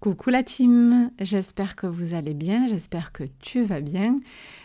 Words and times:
Coucou 0.00 0.30
la 0.30 0.42
team, 0.42 1.10
j'espère 1.18 1.76
que 1.76 1.86
vous 1.86 2.14
allez 2.14 2.32
bien, 2.32 2.66
j'espère 2.66 3.12
que 3.12 3.24
tu 3.40 3.64
vas 3.64 3.82
bien. 3.82 4.18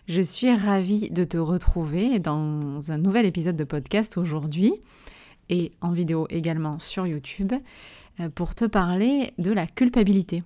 Je 0.08 0.22
suis 0.22 0.50
ravie 0.54 1.10
de 1.10 1.26
te 1.26 1.38
retrouver 1.38 2.20
dans 2.20 2.90
un 2.90 2.98
nouvel 2.98 3.26
épisode 3.26 3.58
de 3.58 3.66
podcast 3.66 4.18
aujourd'hui 4.18 4.72
et 5.50 5.74
en 5.82 5.92
vidéo 5.92 6.26
également 6.30 6.80
sur 6.80 7.06
YouTube 7.06 7.52
euh, 8.22 8.30
pour 8.30 8.56
te 8.56 8.64
parler 8.64 9.34
de 9.38 9.52
la 9.52 9.68
culpabilité. 9.68 10.42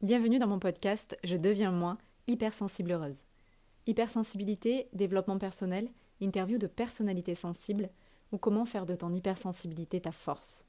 Bienvenue 0.00 0.38
dans 0.38 0.48
mon 0.48 0.60
podcast 0.60 1.18
Je 1.22 1.36
deviens 1.36 1.70
moi, 1.70 1.98
hypersensible 2.26 2.92
heureuse. 2.92 3.22
Hypersensibilité, 3.86 4.88
développement 4.94 5.36
personnel, 5.36 5.90
interview 6.22 6.56
de 6.56 6.66
personnalités 6.66 7.34
sensibles 7.34 7.90
ou 8.32 8.38
comment 8.38 8.64
faire 8.64 8.86
de 8.86 8.94
ton 8.94 9.12
hypersensibilité 9.12 10.00
ta 10.00 10.10
force. 10.10 10.64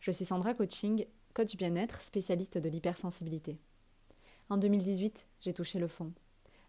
Je 0.00 0.10
suis 0.10 0.24
Sandra 0.24 0.52
Coaching 0.52 1.06
coach 1.34 1.56
bien-être, 1.56 2.00
spécialiste 2.00 2.58
de 2.58 2.68
l'hypersensibilité. 2.68 3.58
En 4.50 4.56
2018, 4.56 5.26
j'ai 5.40 5.54
touché 5.54 5.78
le 5.78 5.88
fond. 5.88 6.12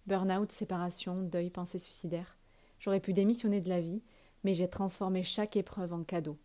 Burnout, 0.07 0.51
séparation, 0.51 1.21
deuil, 1.21 1.49
pensée 1.49 1.79
suicidaire. 1.79 2.37
J'aurais 2.79 2.99
pu 2.99 3.13
démissionner 3.13 3.61
de 3.61 3.69
la 3.69 3.79
vie, 3.79 4.01
mais 4.43 4.53
j'ai 4.53 4.67
transformé 4.67 5.23
chaque 5.23 5.55
épreuve 5.55 5.93
en 5.93 6.03
cadeau. 6.03 6.37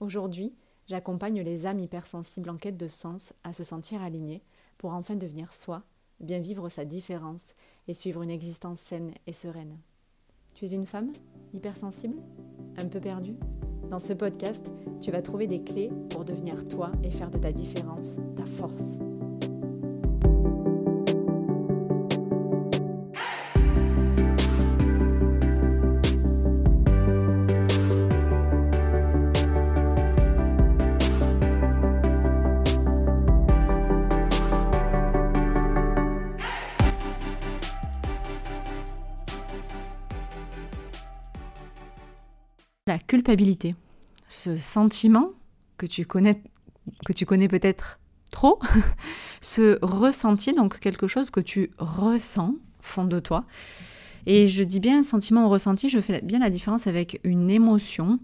Aujourd'hui, 0.00 0.54
j'accompagne 0.86 1.40
les 1.42 1.66
âmes 1.66 1.80
hypersensibles 1.80 2.50
en 2.50 2.56
quête 2.56 2.76
de 2.76 2.88
sens 2.88 3.32
à 3.42 3.52
se 3.52 3.64
sentir 3.64 4.02
alignées 4.02 4.42
pour 4.78 4.92
enfin 4.92 5.16
devenir 5.16 5.52
soi, 5.52 5.82
bien 6.20 6.40
vivre 6.40 6.68
sa 6.68 6.84
différence 6.84 7.54
et 7.88 7.94
suivre 7.94 8.22
une 8.22 8.30
existence 8.30 8.80
saine 8.80 9.12
et 9.26 9.32
sereine. 9.32 9.78
Tu 10.54 10.66
es 10.66 10.72
une 10.72 10.86
femme 10.86 11.12
hypersensible? 11.52 12.22
Un 12.76 12.88
peu 12.88 13.00
perdue? 13.00 13.36
Dans 13.90 13.98
ce 13.98 14.12
podcast, 14.12 14.70
tu 15.00 15.10
vas 15.10 15.22
trouver 15.22 15.46
des 15.46 15.62
clés 15.62 15.90
pour 16.10 16.24
devenir 16.24 16.66
toi 16.68 16.90
et 17.02 17.10
faire 17.10 17.30
de 17.30 17.38
ta 17.38 17.52
différence 17.52 18.16
ta 18.36 18.44
force. 18.44 18.98
Ce 44.28 44.56
sentiment 44.56 45.30
que 45.78 45.86
tu 45.86 46.06
connais, 46.06 46.42
que 47.06 47.12
tu 47.12 47.26
connais 47.26 47.48
peut-être 47.48 47.98
trop, 48.30 48.58
ce 49.40 49.78
ressenti, 49.82 50.52
donc 50.52 50.80
quelque 50.80 51.06
chose 51.06 51.30
que 51.30 51.40
tu 51.40 51.70
ressens 51.78 52.54
fond 52.80 53.04
de 53.04 53.20
toi. 53.20 53.44
Et 54.26 54.48
je 54.48 54.64
dis 54.64 54.80
bien 54.80 55.02
sentiment 55.02 55.46
ou 55.46 55.48
ressenti, 55.48 55.88
je 55.88 56.00
fais 56.00 56.20
bien 56.22 56.38
la 56.38 56.50
différence 56.50 56.86
avec 56.86 57.20
une 57.24 57.50
émotion. 57.50 58.18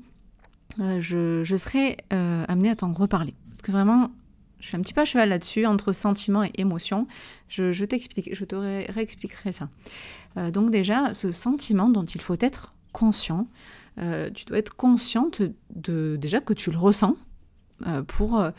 Euh, 0.80 0.98
je, 1.00 1.42
je, 1.42 1.56
serai 1.56 1.98
euh, 2.12 2.44
amenée 2.48 2.70
à 2.70 2.76
t'en 2.76 2.92
reparler. 2.92 3.34
Parce 3.50 3.62
que 3.62 3.72
vraiment, 3.72 4.10
je 4.60 4.68
suis 4.68 4.76
un 4.76 4.80
petit 4.80 4.94
peu 4.94 5.02
à 5.02 5.04
cheval 5.04 5.28
là-dessus, 5.28 5.66
entre 5.66 5.92
sentiment 5.92 6.44
et 6.44 6.52
émotion. 6.54 7.06
Je, 7.48 7.72
je 7.72 7.84
t'explique, 7.84 8.34
je 8.34 8.44
te 8.44 8.54
réexpliquerai 8.54 9.52
ça. 9.52 9.68
Euh, 10.36 10.50
donc 10.50 10.70
déjà, 10.70 11.12
ce 11.12 11.32
sentiment 11.32 11.88
dont 11.88 12.04
il 12.04 12.20
faut 12.20 12.36
être 12.40 12.74
conscient, 12.92 13.46
euh, 13.98 14.30
tu 14.30 14.44
dois 14.44 14.58
être 14.58 14.76
consciente 14.76 15.42
de 15.74 16.16
déjà 16.16 16.40
que 16.40 16.52
tu 16.52 16.70
le 16.70 16.78
ressens 16.78 17.16
euh, 17.86 18.02
pour 18.02 18.38
euh, 18.38 18.50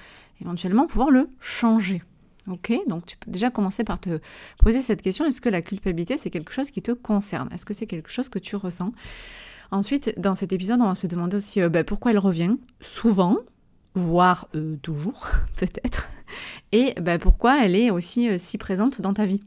éventuellement 0.42 0.88
pouvoir 0.88 1.10
le 1.10 1.30
changer. 1.40 2.02
Ok, 2.48 2.74
donc 2.88 3.06
tu 3.06 3.18
peux 3.18 3.30
déjà 3.30 3.52
commencer 3.52 3.84
par 3.84 4.00
te 4.00 4.20
poser 4.60 4.82
cette 4.82 5.04
question 5.04 5.26
est-ce 5.26 5.42
que 5.42 5.50
la 5.50 5.62
culpabilité 5.62 6.18
c'est 6.18 6.32
quelque 6.32 6.52
chose 6.52 6.72
qui 6.72 6.82
te 6.82 6.92
concerne? 6.92 7.50
Est-ce 7.54 7.66
que 7.66 7.74
c'est 7.74 7.86
quelque 7.86 8.10
chose 8.10 8.30
que 8.30 8.40
tu 8.40 8.56
ressens? 8.56 8.94
Ensuite, 9.70 10.14
dans 10.20 10.36
cet 10.36 10.52
épisode, 10.52 10.82
on 10.82 10.88
va 10.88 10.96
se 10.96 11.08
demander 11.08 11.38
aussi 11.38 11.62
ben, 11.62 11.84
pourquoi 11.84 12.12
elle 12.12 12.18
revient? 12.18 12.58
Souvent, 12.82 13.38
voire 13.94 14.50
toujours 14.82 15.28
peut-être, 15.56 16.10
et 16.72 16.94
ben, 17.00 17.20
pourquoi 17.20 17.64
elle 17.64 17.76
est 17.76 17.92
aussi 17.92 18.40
si 18.40 18.58
présente 18.58 19.02
dans 19.02 19.14
ta 19.14 19.28
vie? 19.28 19.44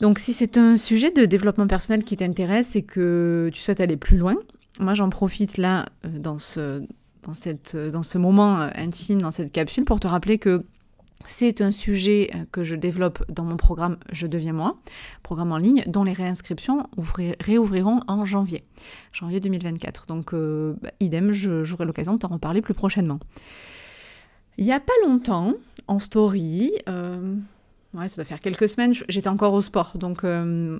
Donc 0.00 0.18
si 0.18 0.32
c'est 0.32 0.56
un 0.56 0.76
sujet 0.76 1.10
de 1.10 1.24
développement 1.24 1.66
personnel 1.66 2.04
qui 2.04 2.16
t'intéresse 2.16 2.74
et 2.76 2.82
que 2.82 3.50
tu 3.52 3.60
souhaites 3.60 3.80
aller 3.80 3.96
plus 3.96 4.16
loin, 4.16 4.34
moi 4.80 4.94
j'en 4.94 5.08
profite 5.08 5.56
là 5.56 5.86
euh, 6.04 6.18
dans 6.18 6.38
ce, 6.38 6.84
dans, 7.22 7.32
cette, 7.32 7.76
dans 7.76 8.02
ce 8.02 8.18
moment 8.18 8.60
euh, 8.60 8.70
intime, 8.74 9.22
dans 9.22 9.30
cette 9.30 9.52
capsule, 9.52 9.84
pour 9.84 10.00
te 10.00 10.08
rappeler 10.08 10.38
que 10.38 10.64
c'est 11.26 11.60
un 11.60 11.70
sujet 11.70 12.30
euh, 12.34 12.38
que 12.50 12.64
je 12.64 12.74
développe 12.74 13.24
dans 13.30 13.44
mon 13.44 13.56
programme 13.56 13.96
Je 14.10 14.26
deviens 14.26 14.52
moi, 14.52 14.76
programme 15.22 15.52
en 15.52 15.58
ligne 15.58 15.84
dont 15.86 16.02
les 16.02 16.12
réinscriptions 16.12 16.88
réouvriront 17.40 18.00
en 18.08 18.24
janvier, 18.24 18.64
janvier 19.12 19.38
2024. 19.38 20.06
Donc 20.06 20.34
bah, 20.34 20.90
idem, 20.98 21.32
j'aurai 21.32 21.84
l'occasion 21.84 22.14
de 22.14 22.18
t'en 22.18 22.28
reparler 22.28 22.62
plus 22.62 22.74
prochainement. 22.74 23.20
Il 24.58 24.64
n'y 24.64 24.72
a 24.72 24.80
pas 24.80 24.92
longtemps, 25.04 25.54
en 25.88 25.98
story, 25.98 26.72
ouais, 27.94 28.08
ça 28.08 28.16
doit 28.16 28.24
faire 28.24 28.40
quelques 28.40 28.68
semaines, 28.68 28.92
j'étais 29.08 29.28
encore 29.28 29.52
au 29.52 29.60
sport. 29.60 29.92
Donc 29.96 30.24
euh, 30.24 30.78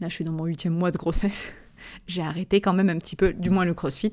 là, 0.00 0.08
je 0.08 0.14
suis 0.14 0.24
dans 0.24 0.32
mon 0.32 0.44
huitième 0.44 0.74
mois 0.74 0.90
de 0.90 0.98
grossesse. 0.98 1.52
J'ai 2.06 2.22
arrêté 2.22 2.60
quand 2.60 2.72
même 2.72 2.88
un 2.88 2.98
petit 2.98 3.16
peu, 3.16 3.32
du 3.32 3.50
moins 3.50 3.64
le 3.64 3.74
crossfit. 3.74 4.12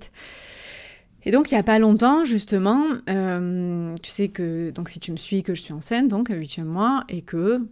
Et 1.26 1.32
donc, 1.32 1.52
il 1.52 1.54
n'y 1.54 1.60
a 1.60 1.64
pas 1.64 1.80
longtemps, 1.80 2.26
justement, 2.26 2.84
euh, 3.10 3.96
tu 4.02 4.12
sais 4.12 4.28
que, 4.28 4.72
donc 4.72 4.90
si 4.90 5.00
tu 5.00 5.12
me 5.12 5.18
suis, 5.18 5.42
que 5.42 5.56
je 5.56 5.62
suis 5.62 5.74
enceinte, 5.74 6.10
donc 6.10 6.30
à 6.30 6.36
huitième 6.36 6.68
mois, 6.68 7.06
et 7.08 7.22
que 7.22 7.66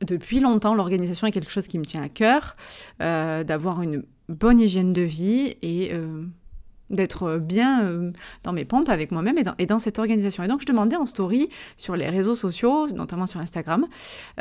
depuis 0.00 0.40
longtemps, 0.40 0.74
l'organisation 0.74 1.26
est 1.26 1.30
quelque 1.30 1.50
chose 1.50 1.66
qui 1.66 1.78
me 1.78 1.84
tient 1.84 2.02
à 2.02 2.08
cœur, 2.08 2.56
euh, 3.02 3.44
d'avoir 3.44 3.82
une 3.82 4.04
bonne 4.30 4.60
hygiène 4.60 4.94
de 4.94 5.02
vie 5.02 5.56
et 5.60 5.92
d'être 6.90 7.38
bien 7.38 7.84
euh, 7.84 8.10
dans 8.42 8.52
mes 8.52 8.64
pompes 8.64 8.88
avec 8.88 9.12
moi-même 9.12 9.36
et 9.58 9.66
dans, 9.66 9.78
cette 9.78 9.98
organisation. 9.98 10.42
Et 10.42 10.48
donc 10.48 10.60
je 10.60 10.66
demandais 10.66 10.96
en 10.96 11.06
story 11.06 11.48
sur 11.76 11.96
les 11.96 12.08
réseaux 12.08 12.34
sociaux, 12.34 12.88
notamment 12.88 13.26
sur 13.26 13.40
Instagram, 13.40 13.86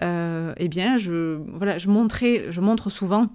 euh, 0.02 0.54
eh 0.58 0.68
bien 0.68 0.98
je 0.98 1.40
voilà, 1.54 1.78
je 1.78 1.88
montrais, 1.88 2.46
je 2.50 2.60
montre 2.60 2.90
souvent 2.90 3.28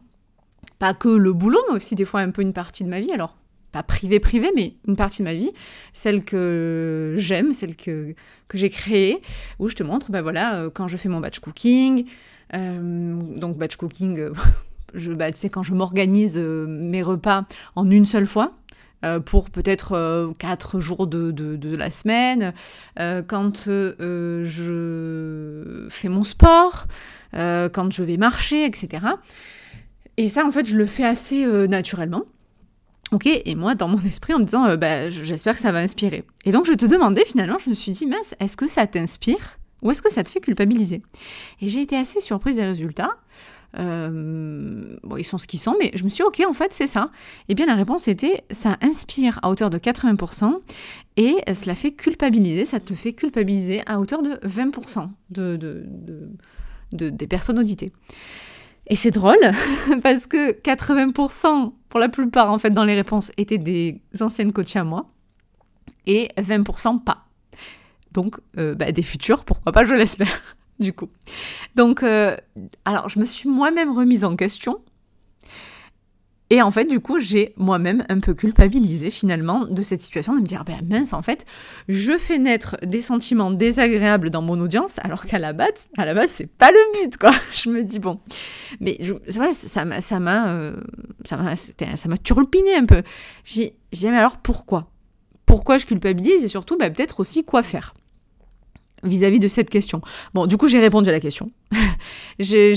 pas 0.79 0.93
que 0.93 1.09
le 1.09 1.33
boulot, 1.33 1.61
mais 1.69 1.77
aussi 1.77 1.95
des 1.95 2.05
fois 2.05 2.21
un 2.21 2.31
peu 2.31 2.43
une 2.43 2.53
partie 2.53 2.85
de 2.85 2.89
ma 2.89 3.01
vie. 3.01 3.13
Alors 3.13 3.37
pas 3.73 3.83
privé 3.83 4.21
privé, 4.21 4.51
mais 4.55 4.75
une 4.87 4.97
partie 4.97 5.23
de 5.23 5.25
ma 5.25 5.35
vie, 5.35 5.51
celle 5.93 6.25
que 6.25 7.15
j'aime, 7.17 7.53
celle 7.53 7.75
que, 7.75 8.15
que 8.47 8.59
j'ai 8.59 8.71
créée, 8.71 9.21
où 9.59 9.69
je 9.69 9.75
te 9.75 9.83
montre, 9.83 10.13
ben 10.13 10.23
voilà, 10.23 10.57
euh, 10.57 10.71
quand 10.71 10.87
je 10.87 10.97
fais 10.97 11.09
mon 11.09 11.21
batch 11.21 11.41
cooking, 11.41 12.05
donc 12.53 13.57
batch 13.59 13.75
cooking, 13.75 14.29
bah, 15.17 15.33
tu 15.33 15.39
sais, 15.39 15.51
quand 15.51 15.65
je 15.65 15.75
m'organise 15.75 16.39
mes 16.39 17.03
repas 17.03 17.47
en 17.75 17.91
une 17.91 18.07
seule 18.07 18.29
fois, 18.29 18.53
euh, 19.05 19.21
pour 19.21 19.51
peut-être 19.51 19.93
euh, 19.93 20.33
quatre 20.39 20.81
jours 20.81 21.07
de, 21.07 21.77
la 21.77 21.91
semaine, 21.91 22.55
euh, 22.99 23.23
quand 23.23 23.65
je 23.67 24.47
fais 25.91 26.09
mon 26.09 26.25
sport, 26.25 26.87
quand 27.33 27.93
je 27.93 28.03
vais 28.03 28.17
marcher, 28.17 28.65
etc. 28.65 29.07
Et 30.17 30.29
ça, 30.29 30.47
en 30.47 30.51
fait, 30.51 30.67
je 30.67 30.77
le 30.77 30.87
fais 30.87 31.05
assez 31.05 31.45
naturellement. 31.67 32.23
Ok, 33.13 33.27
et 33.27 33.55
moi, 33.55 33.75
dans 33.75 33.89
mon 33.89 34.01
esprit, 34.07 34.33
en 34.35 34.39
me 34.39 34.45
disant, 34.45 34.77
bah, 34.77 35.11
j'espère 35.11 35.55
que 35.55 35.61
ça 35.61 35.73
va 35.73 35.81
inspirer. 35.81 36.25
Et 36.45 36.53
donc, 36.53 36.65
je 36.67 36.73
te 36.73 36.87
demandais 36.87 37.25
finalement, 37.25 37.59
je 37.63 37.71
me 37.71 37.75
suis 37.75 37.93
dit, 37.93 38.07
mince, 38.07 38.35
est-ce 38.41 38.57
que 38.57 38.67
ça 38.69 38.87
t'inspire 38.87 39.59
ou 39.83 39.91
est-ce 39.91 40.01
que 40.01 40.11
ça 40.11 40.23
te 40.25 40.31
fait 40.31 40.41
culpabiliser? 40.41 41.03
Et 41.61 41.69
j'ai 41.69 41.83
été 41.83 41.97
assez 41.97 42.21
surprise 42.21 42.57
des 42.57 42.65
résultats. 42.65 43.17
Euh, 43.79 44.97
ils 45.19 45.25
sont 45.25 45.39
ce 45.39 45.47
qu'ils 45.47 45.61
sont, 45.61 45.77
mais 45.79 45.91
je 45.95 46.05
me 46.05 46.09
suis 46.09 46.23
dit, 46.23 46.43
ok, 46.43 46.49
en 46.49 46.53
fait, 46.53 46.73
c'est 46.73 46.87
ça. 46.87 47.11
Eh 47.49 47.55
bien, 47.55 47.67
la 47.67 47.75
réponse 47.75 48.09
était, 48.09 48.45
ça 48.51 48.77
inspire 48.81 49.39
à 49.43 49.51
hauteur 49.51 49.71
de 49.71 49.79
80% 49.79 50.61
et 51.17 51.37
cela 51.53 51.75
fait 51.75 51.93
culpabiliser, 51.93 52.65
ça 52.65 52.81
te 52.81 52.95
fait 52.95 53.13
culpabiliser 53.13 53.83
à 53.87 54.01
hauteur 54.01 54.23
de 54.23 54.35
20% 54.47 55.09
de, 55.31 55.57
de, 55.57 55.87
de, 56.93 57.11
des 57.11 57.27
personnes 57.27 57.59
auditées. 57.59 57.93
Et 58.87 58.97
c'est 58.97 59.11
drôle, 59.11 59.39
parce 60.03 60.27
que 60.27 60.53
80% 60.61 61.73
pour 61.89 62.01
la 62.01 62.09
plupart, 62.09 62.51
en 62.51 62.59
fait, 62.59 62.71
dans 62.71 62.85
les 62.85 62.95
réponses, 62.95 63.33
étaient 63.37 63.59
des 63.59 64.01
anciennes 64.21 64.53
coachs 64.53 64.77
à 64.77 64.85
moi, 64.85 65.07
et 66.07 66.29
20% 66.39 67.03
pas. 67.03 67.25
Donc, 68.13 68.37
euh, 68.59 68.75
bah, 68.75 68.93
des 68.93 69.03
futurs, 69.03 69.45
pourquoi 69.45 69.73
pas, 69.73 69.85
je 69.85 69.95
l'espère 69.95 70.57
du 70.79 70.93
coup. 70.93 71.09
Donc, 71.75 72.03
euh, 72.03 72.37
alors, 72.85 73.09
je 73.09 73.19
me 73.19 73.25
suis 73.25 73.49
moi-même 73.49 73.97
remise 73.97 74.25
en 74.25 74.37
question. 74.37 74.81
Et 76.51 76.61
en 76.61 76.71
fait, 76.71 76.85
du 76.85 77.01
coup, 77.01 77.19
j'ai 77.19 77.55
moi-même 77.57 78.05
un 78.09 78.21
peu 78.21 78.35
culpabilisé 78.35 79.11
finalement 79.11 79.65
de 79.65 79.83
cette 79.83 80.03
situation, 80.03 80.35
de 80.35 80.41
me 80.41 80.47
dire, 80.47 80.65
ben 80.65 80.87
mince, 80.89 81.13
en 81.15 81.23
fait, 81.23 81.47
je 81.89 82.19
fais 82.19 82.39
naître 82.39 82.77
des 82.85 83.01
sentiments 83.01 83.51
désagréables 83.51 84.31
dans 84.31 84.43
mon 84.43 84.61
audience, 84.61 84.99
alors 85.03 85.25
qu'à 85.25 85.39
la 85.39 85.53
base, 85.55 85.89
à 85.97 86.05
la 86.05 86.13
base, 86.13 86.31
c'est 86.31 86.47
pas 86.47 86.71
le 86.71 86.79
but, 87.01 87.17
quoi. 87.17 87.33
Je 87.53 87.71
me 87.71 87.83
dis, 87.83 87.99
bon. 87.99 88.21
Mais 88.79 88.99
c'est 89.01 89.39
vrai, 89.39 89.53
ça 89.53 89.85
m'a, 89.85 90.01
ça 90.01 90.19
euh, 90.21 90.77
turlupiné 92.23 92.75
un 92.77 92.85
peu. 92.85 93.03
J'ai, 93.45 93.75
j'ai 93.93 94.11
mais 94.11 94.19
alors 94.19 94.37
pourquoi? 94.37 94.91
Pourquoi 95.47 95.79
je 95.79 95.87
culpabilise? 95.87 96.45
Et 96.45 96.49
surtout, 96.49 96.77
ben, 96.77 96.93
peut-être 96.93 97.21
aussi 97.21 97.45
quoi 97.45 97.63
faire? 97.63 97.95
Vis-à-vis 99.05 99.39
de 99.39 99.49
cette 99.49 99.71
question 99.71 100.01
Bon, 100.35 100.47
du 100.47 100.57
coup, 100.57 100.69
j'ai 100.69 100.81
répondu 100.81 101.09
à 101.09 101.13
la 101.13 101.21
question. 101.21 101.51
j'ai 102.39 102.75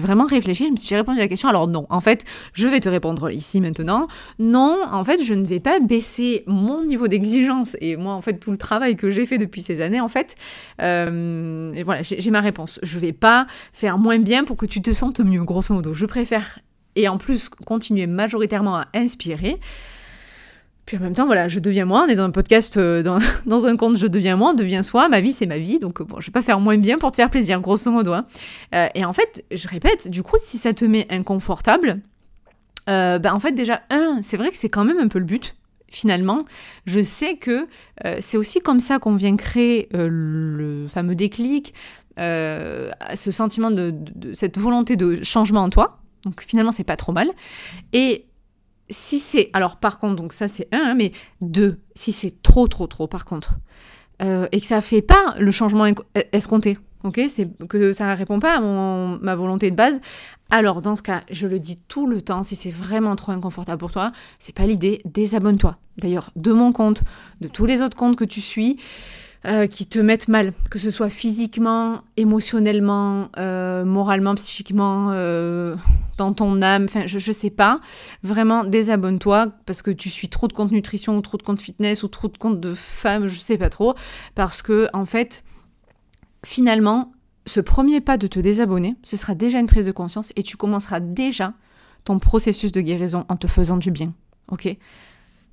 vraiment 0.00 0.24
réfléchi, 0.26 0.72
j'ai 0.82 0.96
répondu 0.96 1.18
à 1.18 1.22
la 1.22 1.28
question. 1.28 1.48
Alors 1.48 1.68
non, 1.68 1.86
en 1.90 2.00
fait, 2.00 2.24
je 2.54 2.68
vais 2.68 2.80
te 2.80 2.88
répondre 2.88 3.30
ici 3.30 3.60
maintenant. 3.60 4.08
Non, 4.38 4.80
en 4.90 5.04
fait, 5.04 5.22
je 5.22 5.34
ne 5.34 5.44
vais 5.44 5.60
pas 5.60 5.80
baisser 5.80 6.44
mon 6.46 6.84
niveau 6.84 7.08
d'exigence 7.08 7.76
et 7.80 7.96
moi, 7.96 8.14
en 8.14 8.20
fait, 8.20 8.38
tout 8.38 8.50
le 8.50 8.58
travail 8.58 8.96
que 8.96 9.10
j'ai 9.10 9.26
fait 9.26 9.38
depuis 9.38 9.62
ces 9.62 9.80
années, 9.80 10.00
en 10.00 10.08
fait, 10.08 10.36
euh, 10.80 11.70
voilà, 11.84 12.02
j'ai 12.02 12.30
ma 12.30 12.40
réponse. 12.40 12.78
Je 12.82 12.98
vais 12.98 13.12
pas 13.12 13.46
faire 13.72 13.98
moins 13.98 14.18
bien 14.18 14.44
pour 14.44 14.56
que 14.56 14.66
tu 14.66 14.82
te 14.82 14.92
sentes 14.92 15.20
mieux, 15.20 15.44
grosso 15.44 15.74
modo. 15.74 15.94
Je 15.94 16.06
préfère 16.06 16.58
et 16.96 17.08
en 17.08 17.18
plus 17.18 17.48
continuer 17.48 18.06
majoritairement 18.06 18.76
à 18.76 18.86
inspirer 18.94 19.58
puis 20.86 20.96
en 20.96 21.00
même 21.00 21.14
temps, 21.14 21.26
voilà, 21.26 21.48
je 21.48 21.60
deviens 21.60 21.84
moi. 21.84 22.04
On 22.06 22.08
est 22.08 22.16
dans 22.16 22.24
un 22.24 22.30
podcast, 22.30 22.76
euh, 22.76 23.02
dans, 23.02 23.18
un 23.66 23.76
compte, 23.76 23.96
je 23.96 24.06
deviens 24.06 24.36
moi, 24.36 24.50
on 24.50 24.54
devient 24.54 24.82
soi. 24.82 25.08
Ma 25.08 25.20
vie, 25.20 25.32
c'est 25.32 25.46
ma 25.46 25.58
vie. 25.58 25.78
Donc, 25.78 26.02
bon, 26.02 26.20
je 26.20 26.26
vais 26.26 26.32
pas 26.32 26.42
faire 26.42 26.60
moins 26.60 26.78
bien 26.78 26.98
pour 26.98 27.12
te 27.12 27.16
faire 27.16 27.30
plaisir, 27.30 27.60
grosso 27.60 27.90
modo. 27.90 28.12
Hein. 28.12 28.26
Euh, 28.74 28.88
et 28.94 29.04
en 29.04 29.12
fait, 29.12 29.44
je 29.52 29.68
répète, 29.68 30.08
du 30.08 30.22
coup, 30.22 30.36
si 30.42 30.58
ça 30.58 30.72
te 30.72 30.84
met 30.84 31.06
inconfortable, 31.10 32.00
euh, 32.88 33.18
ben 33.20 33.32
en 33.32 33.38
fait, 33.38 33.52
déjà, 33.52 33.82
un, 33.90 34.18
c'est 34.22 34.36
vrai 34.36 34.50
que 34.50 34.56
c'est 34.56 34.68
quand 34.68 34.84
même 34.84 34.98
un 34.98 35.08
peu 35.08 35.20
le 35.20 35.24
but. 35.24 35.54
Finalement, 35.88 36.44
je 36.86 37.02
sais 37.02 37.36
que 37.36 37.66
c'est 38.20 38.38
aussi 38.38 38.60
comme 38.60 38.80
ça 38.80 38.98
qu'on 38.98 39.14
vient 39.14 39.36
créer 39.36 39.90
le 39.92 40.86
fameux 40.88 41.14
déclic, 41.14 41.74
ce 42.16 42.90
sentiment 43.30 43.70
de, 43.70 43.92
de, 43.92 44.32
cette 44.32 44.56
volonté 44.56 44.96
de 44.96 45.22
changement 45.22 45.60
en 45.60 45.68
toi. 45.68 45.98
Donc 46.24 46.40
finalement, 46.40 46.72
c'est 46.72 46.82
pas 46.82 46.96
trop 46.96 47.12
mal. 47.12 47.28
Et 47.92 48.24
si 48.90 49.18
c'est, 49.18 49.50
alors 49.52 49.76
par 49.76 49.98
contre, 49.98 50.16
donc 50.16 50.32
ça 50.32 50.48
c'est 50.48 50.68
un, 50.72 50.90
hein, 50.90 50.94
mais 50.94 51.12
deux, 51.40 51.80
si 51.94 52.12
c'est 52.12 52.42
trop, 52.42 52.68
trop, 52.68 52.86
trop, 52.86 53.06
par 53.06 53.24
contre, 53.24 53.56
euh, 54.22 54.46
et 54.52 54.60
que 54.60 54.66
ça 54.66 54.80
fait 54.80 55.02
pas 55.02 55.34
le 55.38 55.50
changement 55.50 55.86
escompté, 56.32 56.78
ok, 57.04 57.20
c'est 57.28 57.48
que 57.68 57.92
ça 57.92 58.14
répond 58.14 58.38
pas 58.38 58.56
à 58.56 58.60
mon, 58.60 59.18
ma 59.18 59.34
volonté 59.34 59.70
de 59.70 59.76
base, 59.76 60.00
alors 60.50 60.82
dans 60.82 60.96
ce 60.96 61.02
cas, 61.02 61.22
je 61.30 61.46
le 61.46 61.58
dis 61.58 61.76
tout 61.88 62.06
le 62.06 62.20
temps, 62.20 62.42
si 62.42 62.56
c'est 62.56 62.70
vraiment 62.70 63.16
trop 63.16 63.32
inconfortable 63.32 63.78
pour 63.78 63.92
toi, 63.92 64.12
c'est 64.38 64.54
pas 64.54 64.66
l'idée, 64.66 65.00
désabonne-toi. 65.04 65.78
D'ailleurs, 65.98 66.30
de 66.36 66.52
mon 66.52 66.72
compte, 66.72 67.02
de 67.40 67.48
tous 67.48 67.66
les 67.66 67.82
autres 67.82 67.96
comptes 67.96 68.16
que 68.16 68.24
tu 68.24 68.40
suis, 68.40 68.78
euh, 69.44 69.66
qui 69.66 69.86
te 69.86 69.98
mettent 69.98 70.28
mal, 70.28 70.52
que 70.70 70.78
ce 70.78 70.90
soit 70.92 71.08
physiquement, 71.08 72.02
émotionnellement, 72.16 73.28
euh, 73.38 73.84
moralement, 73.84 74.36
psychiquement, 74.36 75.08
euh, 75.10 75.74
dans 76.16 76.32
ton 76.32 76.62
âme, 76.62 76.84
enfin 76.84 77.06
je, 77.06 77.18
je 77.18 77.32
sais 77.32 77.50
pas. 77.50 77.80
Vraiment, 78.22 78.62
désabonne-toi 78.62 79.48
parce 79.66 79.82
que 79.82 79.90
tu 79.90 80.10
suis 80.10 80.28
trop 80.28 80.46
de 80.46 80.52
compte 80.52 80.70
nutrition 80.70 81.16
ou 81.16 81.22
trop 81.22 81.38
de 81.38 81.42
compte 81.42 81.60
fitness 81.60 82.04
ou 82.04 82.08
trop 82.08 82.28
de 82.28 82.38
compte 82.38 82.60
de 82.60 82.72
femmes, 82.72 83.26
je 83.26 83.38
sais 83.38 83.58
pas 83.58 83.68
trop. 83.68 83.94
Parce 84.36 84.62
que, 84.62 84.86
en 84.92 85.06
fait, 85.06 85.42
finalement, 86.44 87.12
ce 87.44 87.60
premier 87.60 88.00
pas 88.00 88.18
de 88.18 88.28
te 88.28 88.38
désabonner, 88.38 88.94
ce 89.02 89.16
sera 89.16 89.34
déjà 89.34 89.58
une 89.58 89.66
prise 89.66 89.86
de 89.86 89.92
conscience 89.92 90.32
et 90.36 90.44
tu 90.44 90.56
commenceras 90.56 91.00
déjà 91.00 91.54
ton 92.04 92.20
processus 92.20 92.70
de 92.70 92.80
guérison 92.80 93.24
en 93.28 93.36
te 93.36 93.48
faisant 93.48 93.76
du 93.76 93.90
bien. 93.90 94.12
Ok? 94.48 94.76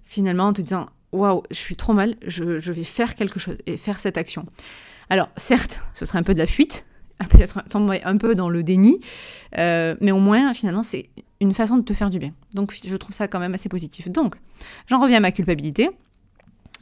Finalement, 0.03 0.45
en 0.45 0.53
te 0.53 0.61
disant 0.61 0.87
waouh, 1.11 1.43
je 1.49 1.55
suis 1.55 1.75
trop 1.75 1.93
mal, 1.93 2.15
je, 2.25 2.43
vais 2.43 2.83
faire 2.83 3.15
quelque 3.15 3.39
chose 3.39 3.57
et 3.65 3.77
faire 3.77 3.99
cette 3.99 4.17
action. 4.17 4.45
Alors, 5.09 5.29
certes, 5.37 5.83
ce 5.93 6.05
serait 6.05 6.19
un 6.19 6.23
peu 6.23 6.33
de 6.33 6.39
la 6.39 6.45
fuite, 6.45 6.85
peut-être 7.29 7.63
un 7.75 8.17
peu 8.17 8.35
dans 8.35 8.49
le 8.49 8.63
déni, 8.63 8.99
euh, 9.57 9.95
mais 10.01 10.11
au 10.11 10.19
moins, 10.19 10.53
finalement, 10.53 10.83
c'est 10.83 11.09
une 11.41 11.53
façon 11.53 11.77
de 11.77 11.83
te 11.83 11.93
faire 11.93 12.09
du 12.09 12.19
bien. 12.19 12.33
Donc, 12.53 12.73
je 12.73 12.95
trouve 12.95 13.13
ça 13.13 13.27
quand 13.27 13.39
même 13.39 13.53
assez 13.53 13.69
positif. 13.69 14.09
Donc, 14.09 14.35
j'en 14.87 14.99
reviens 14.99 15.17
à 15.17 15.21
ma 15.21 15.31
culpabilité. 15.31 15.89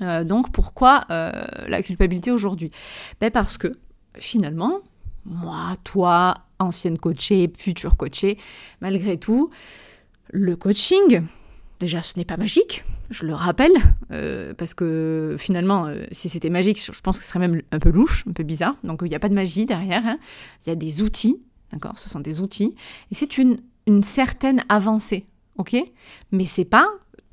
Euh, 0.02 0.24
donc, 0.24 0.52
pourquoi 0.52 1.06
euh, 1.10 1.32
la 1.68 1.82
culpabilité 1.82 2.32
aujourd'hui? 2.32 2.72
Ben 3.20 3.32
Parce 3.32 3.58
que, 3.58 3.78
finalement, 4.16 4.80
moi, 5.26 5.74
toi, 5.84 6.36
ancienne 6.60 6.98
coachée, 6.98 7.52
future 7.56 7.98
coachée, 7.98 8.38
malgré 8.82 9.18
tout, 9.18 9.52
le 10.32 10.56
coaching, 10.56 11.24
déjà, 11.80 12.02
ce 12.02 12.18
n'est 12.18 12.26
pas 12.26 12.38
magique, 12.38 12.84
je 13.10 13.26
le 13.26 13.34
rappelle, 13.34 13.74
euh, 14.12 14.54
parce 14.54 14.74
que 14.74 15.36
finalement, 15.40 15.86
euh, 15.86 16.06
si 16.12 16.30
c'était 16.30 16.50
magique, 16.50 16.84
je 16.84 17.00
pense 17.02 17.18
que 17.18 17.24
ce 17.24 17.30
serait 17.30 17.40
même 17.40 17.62
un 17.72 17.80
peu 17.80 17.90
louche, 17.90 18.26
un 18.28 18.34
peu 18.34 18.44
bizarre. 18.44 18.76
Donc 18.84 19.00
il 19.04 19.10
n'y 19.10 19.16
a 19.16 19.20
pas 19.20 19.30
de 19.30 19.34
magie 19.34 19.66
derrière, 19.66 20.06
hein. 20.06 20.18
il 20.66 20.70
y 20.70 20.72
a 20.72 20.76
des 20.76 21.02
outils, 21.02 21.38
d'accord? 21.72 21.98
Ce 21.98 22.10
sont 22.10 22.20
des 22.20 22.42
outils, 22.42 22.76
et 23.12 23.16
c'est 23.16 23.38
une, 23.38 23.60
une 23.86 24.04
certaine 24.04 24.64
avancée, 24.70 25.26
ok? 25.58 25.76
Mais 26.32 26.46
c'est 26.46 26.66
pas 26.66 26.88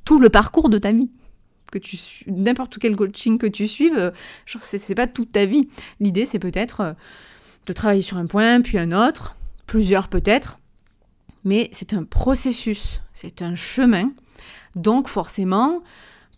tout 0.04 0.20
le 0.20 0.28
parcours 0.28 0.68
de 0.68 0.78
ta 0.78 0.92
vie. 0.92 1.10
Que 1.72 1.78
tu 1.78 1.98
n'importe 2.28 2.78
quel 2.78 2.94
coaching 2.94 3.36
que 3.38 3.46
tu 3.46 3.66
suives, 3.66 3.98
euh, 3.98 4.10
genre 4.46 4.62
c'est 4.62 4.94
pas 4.94 5.08
toute 5.08 5.32
ta 5.32 5.44
vie. 5.44 5.68
L'idée 5.98 6.26
c'est 6.26 6.38
peut-être 6.38 6.94
de 7.66 7.72
travailler 7.72 8.02
sur 8.02 8.18
un 8.18 8.26
point, 8.26 8.60
puis 8.60 8.78
un 8.78 8.92
autre, 8.92 9.36
plusieurs 9.66 10.08
peut-être, 10.08 10.60
mais 11.42 11.68
c'est 11.72 11.94
un 11.94 12.04
processus, 12.04 13.00
c'est 13.12 13.42
un 13.42 13.54
chemin 13.54 14.12
donc 14.76 15.08
forcément, 15.08 15.82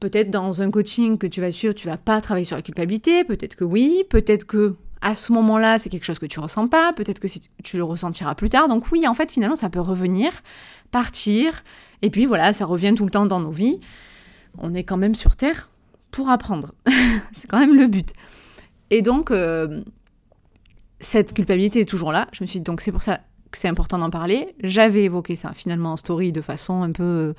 peut-être 0.01 0.31
dans 0.31 0.63
un 0.63 0.71
coaching 0.71 1.19
que 1.19 1.27
tu 1.27 1.41
vas 1.41 1.51
suivre, 1.51 1.75
tu 1.75 1.89
vas 1.89 1.97
pas 1.97 2.21
travailler 2.21 2.45
sur 2.45 2.57
la 2.57 2.63
culpabilité, 2.63 3.25
peut-être 3.25 3.57
que 3.57 3.65
oui, 3.65 4.05
peut-être 4.11 4.45
que 4.45 4.77
à 5.03 5.15
ce 5.15 5.33
moment-là, 5.33 5.79
c'est 5.79 5.91
quelque 5.91 6.05
chose 6.05 6.19
que 6.19 6.27
tu 6.27 6.41
ressens 6.41 6.69
pas, 6.69 6.93
peut-être 6.93 7.21
que 7.21 7.29
tu 7.63 7.77
le 7.77 7.85
ressentiras 7.85 8.35
plus 8.35 8.49
tard. 8.49 8.69
Donc 8.69 8.91
oui, 8.91 9.07
en 9.07 9.15
fait, 9.15 9.31
finalement, 9.31 9.57
ça 9.57 9.69
peut 9.69 9.81
revenir, 9.81 10.33
partir, 10.91 11.63
et 12.03 12.11
puis 12.11 12.27
voilà, 12.27 12.53
ça 12.53 12.65
revient 12.65 12.95
tout 12.97 13.05
le 13.05 13.11
temps 13.11 13.27
dans 13.27 13.41
nos 13.41 13.51
vies. 13.51 13.81
On 14.59 14.75
est 14.75 14.85
quand 14.85 14.97
même 14.97 15.15
sur 15.15 15.37
Terre 15.37 15.71
pour 16.11 16.31
apprendre. 16.31 16.75
c'est 17.33 17.47
quand 17.49 17.59
même 17.59 17.77
le 17.77 17.87
but. 17.87 18.13
Et 18.91 19.03
donc, 19.03 19.31
euh, 19.31 19.83
cette 21.01 21.35
culpabilité 21.35 21.81
est 21.81 21.89
toujours 21.89 22.13
là. 22.13 22.29
Je 22.33 22.43
me 22.43 22.47
suis 22.47 22.61
dit, 22.61 22.65
donc 22.65 22.81
c'est 22.81 22.93
pour 22.93 23.03
ça 23.03 23.21
que 23.51 23.59
c'est 23.59 23.69
important 23.69 23.99
d'en 23.99 24.11
parler. 24.11 24.55
J'avais 24.63 25.05
évoqué 25.05 25.37
ça 25.37 25.53
finalement 25.53 25.93
en 25.93 25.97
story 25.97 26.33
de 26.33 26.41
façon 26.41 26.83
un 26.83 26.93
peu 26.93 27.35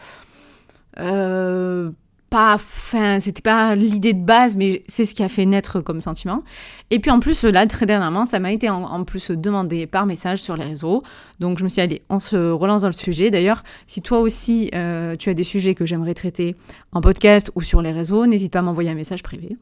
pas, 2.29 2.55
enfin, 2.55 3.19
c'était 3.19 3.41
pas 3.41 3.75
l'idée 3.75 4.13
de 4.13 4.23
base, 4.23 4.55
mais 4.55 4.83
c'est 4.87 5.05
ce 5.05 5.15
qui 5.15 5.23
a 5.23 5.29
fait 5.29 5.45
naître 5.45 5.79
comme 5.79 6.01
sentiment. 6.01 6.43
Et 6.91 6.99
puis 6.99 7.09
en 7.09 7.19
plus, 7.19 7.43
là, 7.43 7.65
très 7.67 7.85
dernièrement, 7.85 8.25
ça 8.25 8.39
m'a 8.39 8.51
été 8.51 8.69
en, 8.69 9.03
plus 9.05 9.31
demandé 9.31 9.87
par 9.87 10.05
message 10.05 10.41
sur 10.41 10.57
les 10.57 10.65
réseaux. 10.65 11.03
Donc 11.39 11.57
je 11.57 11.63
me 11.63 11.69
suis 11.69 11.75
dit, 11.75 11.81
allez, 11.81 12.01
on 12.09 12.19
se 12.19 12.51
relance 12.51 12.81
dans 12.81 12.89
le 12.89 12.93
sujet. 12.93 13.31
D'ailleurs, 13.31 13.63
si 13.85 14.01
toi 14.01 14.19
aussi, 14.19 14.69
euh, 14.75 15.15
tu 15.15 15.29
as 15.29 15.33
des 15.33 15.45
sujets 15.45 15.73
que 15.73 15.85
j'aimerais 15.85 16.13
traiter 16.13 16.55
en 16.91 16.99
podcast 16.99 17.51
ou 17.55 17.61
sur 17.61 17.81
les 17.81 17.91
réseaux, 17.91 18.25
n'hésite 18.25 18.51
pas 18.51 18.59
à 18.59 18.63
m'envoyer 18.63 18.89
un 18.89 18.95
message 18.95 19.23
privé. 19.23 19.57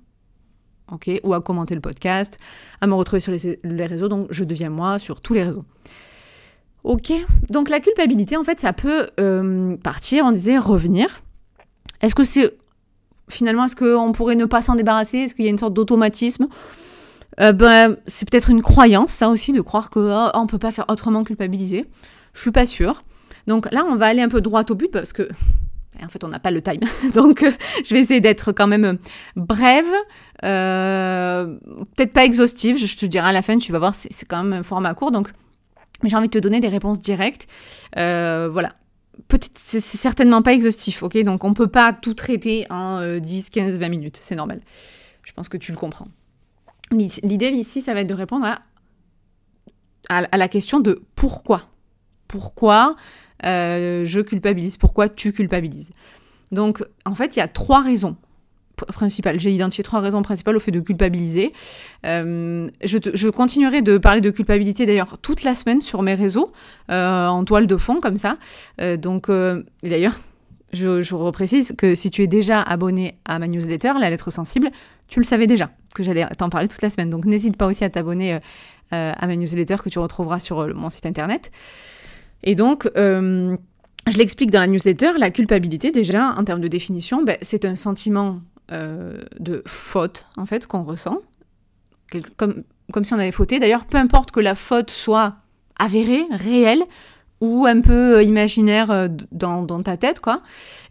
Ok, 0.92 1.10
ou 1.24 1.34
à 1.34 1.42
commenter 1.42 1.74
le 1.74 1.82
podcast, 1.82 2.38
à 2.80 2.88
me 2.88 2.94
retrouver 2.94 3.20
sur 3.20 3.32
les, 3.32 3.86
réseaux. 3.86 4.08
Donc 4.08 4.28
je 4.32 4.44
deviens 4.44 4.70
moi 4.70 5.00
sur 5.00 5.22
tous 5.22 5.34
les 5.34 5.44
réseaux. 5.44 5.66
Ok, 6.84 7.12
donc 7.50 7.70
la 7.70 7.80
culpabilité, 7.80 8.38
en 8.38 8.44
fait, 8.44 8.60
ça 8.60 8.72
peut 8.72 9.08
euh, 9.20 9.76
partir, 9.78 10.26
on 10.26 10.32
disait 10.32 10.60
revenir. 10.60 11.24
Est-ce 12.06 12.14
que 12.14 12.24
c'est 12.24 12.56
finalement, 13.30 13.66
est-ce 13.66 13.76
qu'on 13.76 14.12
pourrait 14.12 14.36
ne 14.36 14.46
pas 14.46 14.62
s'en 14.62 14.76
débarrasser? 14.76 15.18
Est-ce 15.18 15.34
qu'il 15.34 15.44
y 15.44 15.48
a 15.48 15.52
une 15.52 15.58
sorte 15.58 15.74
d'automatisme? 15.74 16.48
Euh, 17.40 17.52
ben, 17.52 17.98
C'est 18.06 18.30
peut-être 18.30 18.52
une 18.52 18.62
croyance, 18.62 19.12
ça 19.12 19.30
aussi, 19.30 19.52
de 19.52 19.62
croire 19.62 19.90
qu'on 19.90 20.30
oh, 20.32 20.42
ne 20.42 20.48
peut 20.48 20.60
pas 20.60 20.72
faire 20.72 20.86
autrement 20.88 21.24
culpabiliser. 21.24 21.86
Je 22.36 22.42
suis 22.42 22.52
pas 22.52 22.68
sûre. 22.68 23.04
Donc 23.48 23.72
là, 23.72 23.84
on 23.90 23.96
va 23.96 24.06
aller 24.06 24.22
un 24.22 24.30
peu 24.30 24.40
droit 24.40 24.64
au 24.70 24.76
but 24.76 24.92
parce 24.92 25.14
que, 25.14 25.28
en 26.04 26.08
fait, 26.08 26.24
on 26.24 26.28
n'a 26.28 26.38
pas 26.38 26.52
le 26.52 26.62
time. 26.62 26.82
Donc, 27.16 27.42
euh, 27.42 27.52
je 27.84 27.96
vais 27.96 28.02
essayer 28.02 28.22
d'être 28.22 28.52
quand 28.52 28.68
même 28.68 29.00
brève, 29.36 29.86
euh, 30.44 31.58
peut-être 31.96 32.14
pas 32.14 32.24
exhaustive. 32.24 32.78
Je 32.78 32.96
te 32.96 33.08
dirai 33.08 33.30
à 33.30 33.32
la 33.32 33.42
fin, 33.42 33.58
tu 33.58 33.72
vas 33.72 33.80
voir, 33.80 33.96
c'est 33.96 34.28
quand 34.28 34.44
même 34.44 34.60
un 34.60 34.64
format 34.64 34.94
court. 34.94 35.10
Donc, 35.10 35.30
j'ai 36.04 36.16
envie 36.16 36.28
de 36.28 36.34
te 36.34 36.40
donner 36.40 36.60
des 36.60 36.68
réponses 36.68 37.02
directes. 37.02 37.48
voilà 37.96 38.74
peut-être 38.76 38.85
c'est 39.56 39.80
certainement 39.80 40.42
pas 40.42 40.54
exhaustif, 40.54 41.04
ok? 41.04 41.18
Donc 41.24 41.44
on 41.44 41.54
peut 41.54 41.68
pas 41.68 41.94
tout 41.94 42.14
traiter 42.14 42.66
en 42.70 43.18
10, 43.20 43.50
15, 43.50 43.80
20 43.80 43.90
minutes, 43.90 44.18
c'est 44.20 44.36
normal. 44.36 44.62
Je 45.24 45.34
pense 45.34 45.50
que 45.50 45.58
tu 45.58 45.72
le 45.72 45.78
comprends. 45.78 46.08
L'idée 46.92 47.50
ici, 47.50 47.82
ça 47.82 47.94
va 47.94 48.02
être 48.02 48.08
de 48.08 48.14
répondre 48.14 48.46
à, 50.10 50.38
la 50.38 50.48
question 50.48 50.80
de 50.80 51.02
pourquoi. 51.16 51.64
Pourquoi 52.28 52.96
euh, 53.44 54.06
je 54.06 54.22
culpabilise? 54.22 54.78
Pourquoi 54.78 55.10
tu 55.10 55.34
culpabilises? 55.34 55.92
Donc 56.52 56.86
en 57.06 57.16
fait, 57.16 57.36
il 57.36 57.40
y 57.40 57.42
a 57.42 57.48
trois 57.48 57.82
raisons 57.82 58.18
principales. 58.76 59.40
J'ai 59.40 59.52
identifié 59.52 59.84
trois 59.84 60.00
raisons 60.00 60.22
principales 60.22 60.56
au 60.58 60.60
fait 60.60 60.72
de 60.72 60.80
culpabiliser. 60.80 61.54
Euh, 62.06 62.70
je, 62.84 63.30
continuerai 63.30 63.82
de 63.82 63.98
parler 63.98 64.22
de 64.22 64.30
culpabilité 64.30 64.86
d'ailleurs 64.86 65.18
toute 65.20 65.44
la 65.44 65.56
semaine 65.56 65.82
sur 65.82 66.02
mes 66.02 66.14
réseaux, 66.14 66.52
euh, 66.92 67.28
en 67.28 67.44
toile 67.46 67.68
de 67.68 67.78
fond 67.78 68.00
comme 68.02 68.18
ça. 68.18 68.38
Euh, 68.82 68.98
donc, 68.98 69.30
d'ailleurs, 69.84 70.20
je, 70.74 71.02
je 71.02 71.16
reprécise 71.16 71.74
que 71.78 71.96
si 71.96 72.10
tu 72.12 72.24
es 72.24 72.28
déjà 72.28 72.62
abonné 72.62 73.18
à 73.26 73.40
ma 73.40 73.48
newsletter, 73.48 73.94
la 74.00 74.10
lettre 74.10 74.32
sensible, 74.32 74.70
tu 75.08 75.20
le 75.20 75.26
savais 75.26 75.48
déjà 75.48 75.72
que 75.94 76.04
j'allais 76.04 76.26
t'en 76.38 76.50
parler 76.50 76.68
toute 76.68 76.82
la 76.82 76.90
semaine. 76.90 77.10
Donc, 77.10 77.26
n'hésite 77.26 77.58
pas 77.58 77.68
aussi 77.68 77.84
à 77.84 77.90
t'abonner 77.90 78.40
à 78.92 79.28
ma 79.28 79.36
newsletter 79.36 79.78
que 79.84 79.90
tu 79.90 80.00
retrouveras 80.00 80.40
sur 80.40 80.74
mon 80.76 80.90
site 80.90 81.06
internet. 81.06 81.52
Et 82.44 82.56
donc, 82.56 82.90
je 82.96 84.18
l'explique 84.18 84.52
dans 84.52 84.60
la 84.60 84.68
newsletter, 84.68 85.14
la 85.18 85.32
culpabilité, 85.32 85.92
déjà, 85.92 86.36
en 86.38 86.44
termes 86.44 86.62
de 86.62 86.68
définition, 86.68 87.24
ben, 87.24 87.38
c'est 87.42 87.66
un 87.66 87.76
sentiment 87.76 88.40
euh, 88.72 89.24
de 89.40 89.62
faute, 89.68 90.26
en 90.38 90.46
fait, 90.46 90.66
qu'on 90.66 90.84
ressent, 90.84 91.20
comme, 92.38 92.64
comme 92.92 93.04
si 93.04 93.14
on 93.14 93.20
avait 93.20 93.32
fauté. 93.32 93.60
D'ailleurs, 93.60 93.86
peu 93.86 93.98
importe 93.98 94.32
que 94.32 94.40
la 94.40 94.56
faute 94.56 94.90
soit 94.90 95.36
avérée, 95.78 96.26
réelle, 96.32 96.84
ou 97.42 97.66
un 97.68 97.82
peu 97.82 98.18
euh, 98.18 98.24
imaginaire 98.24 98.90
euh, 98.90 99.08
dans, 99.32 99.84
ta 99.84 99.98
tête, 99.98 100.20
quoi. 100.20 100.42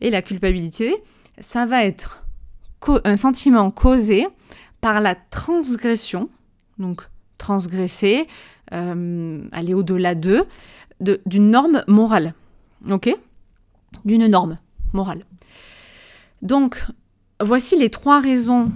Et 0.01 0.11
la 0.11 0.23
culpabilité, 0.23 0.95
ça 1.39 1.67
va 1.67 1.85
être 1.85 2.25
un 3.05 3.17
sentiment 3.17 3.71
causé 3.71 4.29
par 4.81 5.01
la 5.01 5.15
transgression, 5.15 6.29
donc 6.79 7.09
transgresser, 7.39 8.27
aller 8.71 9.73
au-delà 9.73 10.15
d'eux, 10.15 10.45
d'une 11.01 11.51
norme 11.51 11.83
morale. 11.89 12.35
Ok? 12.91 13.15
D'une 14.05 14.27
norme 14.27 14.59
morale. 14.93 15.25
Donc, 16.43 16.85
voici 17.45 17.77
les 17.79 17.91
trois 17.91 18.21
raisons 18.21 18.67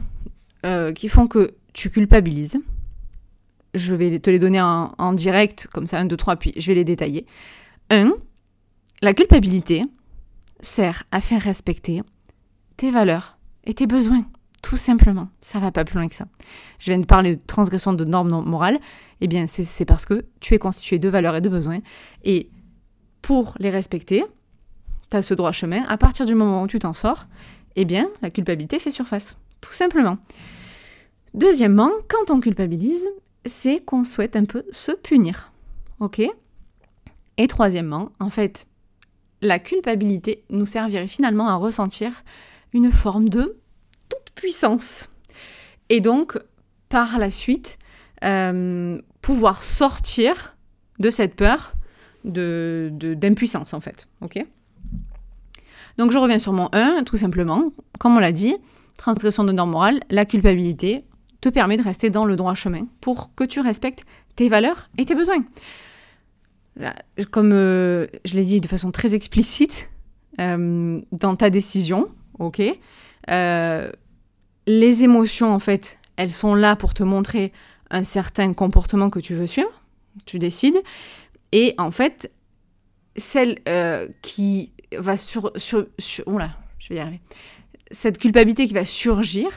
euh, 0.64 0.92
qui 0.92 1.08
font 1.08 1.26
que 1.26 1.54
tu 1.72 1.90
culpabilises. 1.90 2.58
Je 3.74 3.94
vais 3.94 4.18
te 4.18 4.30
les 4.30 4.38
donner 4.38 4.60
en, 4.60 5.12
direct, 5.12 5.68
comme 5.72 5.86
ça, 5.86 5.98
un, 5.98 6.04
deux, 6.04 6.16
trois, 6.16 6.36
puis 6.36 6.52
je 6.56 6.66
vais 6.68 6.74
les 6.74 6.84
détailler. 6.84 7.26
Un, 7.90 8.12
la 9.02 9.14
culpabilité 9.14 9.82
sert 10.60 11.04
à 11.12 11.20
faire 11.20 11.40
respecter 11.40 12.02
tes 12.76 12.90
valeurs 12.90 13.38
et 13.64 13.74
tes 13.74 13.86
besoins. 13.86 14.24
Tout 14.62 14.76
simplement. 14.76 15.28
Ça 15.40 15.60
va 15.60 15.70
pas 15.70 15.84
plus 15.84 15.96
loin 15.96 16.08
que 16.08 16.14
ça. 16.14 16.26
Je 16.78 16.90
viens 16.90 16.98
de 16.98 17.06
parler 17.06 17.36
de 17.36 17.40
transgression 17.46 17.92
de 17.92 18.04
normes 18.04 18.44
morales. 18.44 18.78
Eh 19.20 19.28
bien, 19.28 19.46
c'est 19.46 19.84
parce 19.84 20.04
que 20.04 20.24
tu 20.40 20.54
es 20.54 20.58
constitué 20.58 20.98
de 20.98 21.08
valeurs 21.08 21.36
et 21.36 21.40
de 21.40 21.48
besoins. 21.48 21.78
Et 22.24 22.50
pour 23.22 23.54
les 23.58 23.70
respecter, 23.70 24.24
tu 25.10 25.16
as 25.16 25.22
ce 25.22 25.34
droit 25.34 25.52
chemin. 25.52 25.84
À 25.88 25.96
partir 25.96 26.26
du 26.26 26.34
moment 26.34 26.62
où 26.62 26.66
tu 26.66 26.78
t'en 26.78 26.92
sors, 26.92 27.26
eh 27.76 27.84
bien, 27.84 28.08
la 28.22 28.30
culpabilité 28.30 28.78
fait 28.78 28.90
surface. 28.90 29.36
Tout 29.60 29.72
simplement. 29.72 30.18
Deuxièmement, 31.34 31.90
quand 32.08 32.30
on 32.32 32.40
culpabilise, 32.40 33.08
c'est 33.44 33.80
qu'on 33.80 34.04
souhaite 34.04 34.36
un 34.36 34.44
peu 34.44 34.64
se 34.70 34.92
punir. 34.92 35.52
OK? 36.00 36.20
Et 37.36 37.46
troisièmement, 37.46 38.10
en 38.18 38.30
fait, 38.30 38.66
la 39.40 39.58
culpabilité 39.58 40.44
nous 40.50 40.66
servirait 40.66 41.06
finalement 41.06 41.48
à 41.48 41.54
ressentir 41.54 42.24
une 42.72 42.90
forme 42.90 43.28
de 43.28 43.56
toute 44.08 44.34
puissance. 44.34 45.10
Et 45.88 46.00
donc, 46.00 46.38
par 46.88 47.18
la 47.18 47.30
suite, 47.30 47.78
euh, 48.24 49.00
pouvoir 49.22 49.62
sortir 49.62 50.56
de 50.98 51.10
cette 51.10 51.34
peur 51.34 51.74
de, 52.24 52.90
d'impuissance, 52.92 53.72
en 53.74 53.80
fait. 53.80 54.08
OK? 54.20 54.44
Donc 55.98 56.12
je 56.12 56.18
reviens 56.18 56.38
sur 56.38 56.52
mon 56.52 56.68
1, 56.72 57.02
tout 57.04 57.16
simplement. 57.16 57.72
Comme 57.98 58.16
on 58.16 58.20
l'a 58.20 58.32
dit, 58.32 58.56
transgression 58.96 59.44
de 59.44 59.52
normes 59.52 59.72
morales, 59.72 60.00
la 60.10 60.24
culpabilité 60.24 61.04
te 61.40 61.48
permet 61.48 61.76
de 61.76 61.82
rester 61.82 62.08
dans 62.08 62.24
le 62.24 62.36
droit 62.36 62.54
chemin 62.54 62.86
pour 63.00 63.34
que 63.34 63.44
tu 63.44 63.60
respectes 63.60 64.04
tes 64.36 64.48
valeurs 64.48 64.88
et 64.96 65.04
tes 65.04 65.14
besoins. 65.14 65.44
Comme 67.32 67.52
euh, 67.52 68.06
je 68.24 68.34
l'ai 68.34 68.44
dit 68.44 68.60
de 68.60 68.68
façon 68.68 68.92
très 68.92 69.14
explicite, 69.14 69.90
euh, 70.40 71.00
dans 71.10 71.34
ta 71.34 71.50
décision, 71.50 72.08
ok, 72.38 72.62
euh, 73.30 73.90
les 74.68 75.02
émotions, 75.02 75.52
en 75.52 75.58
fait, 75.58 75.98
elles 76.16 76.32
sont 76.32 76.54
là 76.54 76.76
pour 76.76 76.94
te 76.94 77.02
montrer 77.02 77.52
un 77.90 78.04
certain 78.04 78.52
comportement 78.52 79.10
que 79.10 79.18
tu 79.18 79.34
veux 79.34 79.48
suivre, 79.48 79.82
tu 80.26 80.38
décides, 80.38 80.80
et 81.50 81.74
en 81.78 81.90
fait, 81.90 82.30
celle 83.16 83.56
qui 84.22 84.72
va 84.96 85.16
sur, 85.16 85.52
sur, 85.56 85.86
je 85.98 86.88
vais 86.88 86.96
y 86.96 86.98
arriver. 86.98 87.20
Cette 87.90 88.18
culpabilité 88.18 88.66
qui 88.66 88.74
va 88.74 88.84
surgir, 88.84 89.48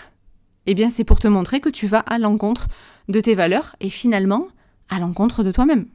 eh 0.65 0.73
bien, 0.73 0.89
c'est 0.89 1.03
pour 1.03 1.19
te 1.19 1.27
montrer 1.27 1.59
que 1.59 1.69
tu 1.69 1.87
vas 1.87 1.99
à 1.99 2.17
l'encontre 2.17 2.67
de 3.09 3.19
tes 3.19 3.35
valeurs 3.35 3.75
et 3.79 3.89
finalement 3.89 4.47
à 4.89 4.99
l'encontre 4.99 5.43
de 5.43 5.51
toi-même. 5.51 5.87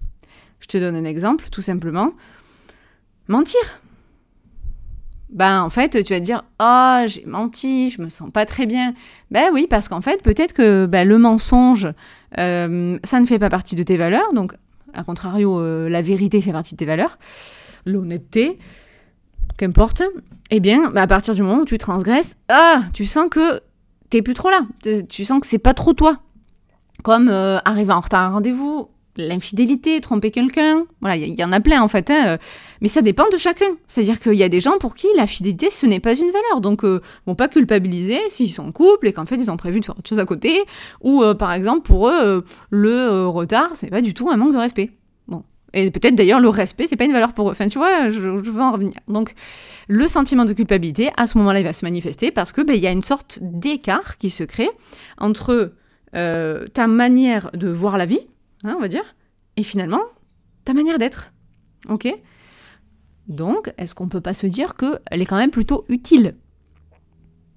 Je 0.60 0.66
te 0.66 0.78
donne 0.78 0.96
un 0.96 1.04
exemple, 1.04 1.46
tout 1.50 1.62
simplement. 1.62 2.12
Mentir. 3.28 3.80
Ben, 5.30 5.62
en 5.62 5.68
fait, 5.68 6.02
tu 6.04 6.12
vas 6.14 6.20
te 6.20 6.24
dire 6.24 6.44
Oh, 6.60 7.02
j'ai 7.06 7.24
menti, 7.26 7.90
je 7.90 8.00
me 8.00 8.08
sens 8.08 8.30
pas 8.30 8.46
très 8.46 8.66
bien. 8.66 8.94
Ben 9.30 9.50
oui, 9.52 9.66
parce 9.68 9.88
qu'en 9.88 10.00
fait, 10.00 10.22
peut-être 10.22 10.52
que 10.52 10.86
ben, 10.86 11.06
le 11.06 11.18
mensonge, 11.18 11.88
euh, 12.38 12.98
ça 13.04 13.20
ne 13.20 13.26
fait 13.26 13.38
pas 13.38 13.50
partie 13.50 13.74
de 13.74 13.82
tes 13.82 13.96
valeurs. 13.96 14.32
Donc, 14.32 14.54
à 14.94 15.04
contrario, 15.04 15.60
euh, 15.60 15.88
la 15.88 16.00
vérité 16.00 16.40
fait 16.40 16.52
partie 16.52 16.74
de 16.74 16.78
tes 16.78 16.86
valeurs. 16.86 17.18
L'honnêteté, 17.84 18.58
qu'importe, 19.56 20.02
eh 20.50 20.60
bien, 20.60 20.90
bah, 20.90 21.02
à 21.02 21.06
partir 21.06 21.34
du 21.34 21.42
moment 21.42 21.62
où 21.62 21.64
tu 21.64 21.78
transgresses, 21.78 22.36
ah, 22.48 22.82
tu 22.92 23.04
sens 23.04 23.26
que 23.30 23.60
t'es 24.10 24.22
plus 24.22 24.34
trop 24.34 24.50
là. 24.50 24.60
Tu 25.08 25.24
sens 25.24 25.40
que 25.40 25.46
c'est 25.46 25.58
pas 25.58 25.74
trop 25.74 25.92
toi. 25.92 26.18
Comme 27.02 27.28
euh, 27.28 27.58
arriver 27.64 27.92
en 27.92 28.00
retard 28.00 28.22
à 28.22 28.26
un 28.26 28.30
rendez-vous, 28.30 28.88
l'infidélité, 29.16 30.00
tromper 30.00 30.30
quelqu'un. 30.30 30.84
Voilà, 31.00 31.16
il 31.16 31.38
y, 31.38 31.44
en 31.44 31.52
a 31.52 31.60
plein 31.60 31.82
en 31.82 31.88
fait. 31.88 32.10
Hein, 32.10 32.26
euh, 32.26 32.38
mais 32.80 32.88
ça 32.88 33.02
dépend 33.02 33.28
de 33.30 33.36
chacun. 33.36 33.76
C'est-à-dire 33.86 34.20
qu'il 34.20 34.34
y 34.34 34.42
a 34.42 34.48
des 34.48 34.60
gens 34.60 34.78
pour 34.78 34.94
qui 34.94 35.06
la 35.16 35.26
fidélité, 35.26 35.70
ce 35.70 35.86
n'est 35.86 36.00
pas 36.00 36.14
une 36.14 36.30
valeur. 36.30 36.60
Donc, 36.60 36.84
euh, 36.84 37.00
vont 37.26 37.34
pas 37.34 37.48
culpabiliser 37.48 38.20
s'ils 38.28 38.52
sont 38.52 38.66
en 38.66 38.72
couple 38.72 39.08
et 39.08 39.12
qu'en 39.12 39.26
fait, 39.26 39.36
ils 39.36 39.50
ont 39.50 39.56
prévu 39.56 39.80
de 39.80 39.84
faire 39.84 39.98
autre 39.98 40.08
chose 40.08 40.20
à 40.20 40.26
côté. 40.26 40.64
Ou, 41.02 41.24
par 41.38 41.52
exemple, 41.52 41.82
pour 41.82 42.08
eux, 42.08 42.44
le 42.70 43.26
retard, 43.26 43.70
c'est 43.74 43.90
pas 43.90 44.00
du 44.02 44.14
tout 44.14 44.30
un 44.30 44.36
manque 44.36 44.52
de 44.52 44.58
respect. 44.58 44.90
Et 45.76 45.90
peut-être 45.90 46.14
d'ailleurs 46.14 46.40
le 46.40 46.48
respect, 46.48 46.86
c'est 46.86 46.96
pas 46.96 47.04
une 47.04 47.12
valeur 47.12 47.34
pour 47.34 47.48
eux. 47.48 47.52
Enfin, 47.52 47.68
tu 47.68 47.76
vois, 47.76 48.08
je, 48.08 48.18
veux 48.18 48.62
en 48.62 48.72
revenir. 48.72 48.94
Donc, 49.08 49.34
le 49.88 50.08
sentiment 50.08 50.46
de 50.46 50.54
culpabilité, 50.54 51.10
à 51.18 51.26
ce 51.26 51.36
moment-là, 51.36 51.60
il 51.60 51.64
va 51.64 51.74
se 51.74 51.84
manifester 51.84 52.30
parce 52.30 52.50
que 52.50 52.62
ben, 52.62 52.74
il 52.74 52.82
y 52.82 52.86
a 52.86 52.92
une 52.92 53.02
sorte 53.02 53.38
d'écart 53.42 54.16
qui 54.16 54.30
se 54.30 54.42
crée 54.42 54.70
entre 55.18 55.74
euh, 56.14 56.66
ta 56.68 56.86
manière 56.86 57.50
de 57.52 57.68
voir 57.68 57.98
la 57.98 58.06
vie, 58.06 58.26
hein, 58.64 58.74
on 58.78 58.80
va 58.80 58.88
dire, 58.88 59.04
et 59.58 59.62
finalement 59.62 60.00
ta 60.64 60.72
manière 60.72 60.98
d'être. 60.98 61.34
Ok? 61.90 62.08
Donc, 63.28 63.70
est-ce 63.76 63.94
qu'on 63.94 64.08
peut 64.08 64.22
pas 64.22 64.34
se 64.34 64.46
dire 64.46 64.76
qu'elle 64.76 65.20
est 65.20 65.26
quand 65.26 65.36
même 65.36 65.50
plutôt 65.50 65.84
utile? 65.90 66.36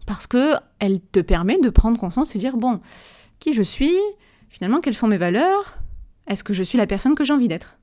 Parce 0.05 0.27
que 0.27 0.55
elle 0.79 0.99
te 0.99 1.21
permet 1.21 1.57
de 1.57 1.69
prendre 1.69 1.97
conscience, 1.97 2.33
de 2.33 2.37
dire 2.37 2.57
bon, 2.57 2.81
qui 3.39 3.53
je 3.53 3.63
suis, 3.63 3.95
finalement, 4.49 4.81
quelles 4.81 4.93
sont 4.93 5.07
mes 5.07 5.17
valeurs, 5.17 5.77
est-ce 6.27 6.43
que 6.43 6.53
je 6.53 6.63
suis 6.63 6.77
la 6.77 6.85
personne 6.85 7.15
que 7.15 7.23
j'ai 7.23 7.33
envie 7.33 7.47
d'être? 7.47 7.78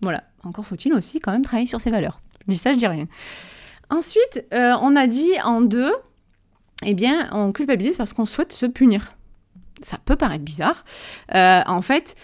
Voilà, 0.00 0.24
encore 0.44 0.66
faut-il 0.66 0.92
aussi 0.92 1.20
quand 1.20 1.32
même 1.32 1.42
travailler 1.42 1.66
sur 1.66 1.80
ses 1.80 1.90
valeurs. 1.90 2.20
Je 2.46 2.52
dis 2.52 2.58
ça, 2.58 2.72
je 2.72 2.78
dis 2.78 2.86
rien. 2.86 3.06
Ensuite, 3.90 4.44
euh, 4.54 4.74
on 4.80 4.96
a 4.96 5.06
dit 5.06 5.32
en 5.44 5.60
deux, 5.60 5.92
eh 6.84 6.94
bien, 6.94 7.28
on 7.32 7.52
culpabilise 7.52 7.96
parce 7.96 8.12
qu'on 8.12 8.24
souhaite 8.24 8.52
se 8.52 8.66
punir. 8.66 9.16
Ça 9.80 9.98
peut 10.04 10.16
paraître 10.16 10.44
bizarre. 10.44 10.84
Euh, 11.34 11.62
en 11.66 11.82
fait, 11.82 12.14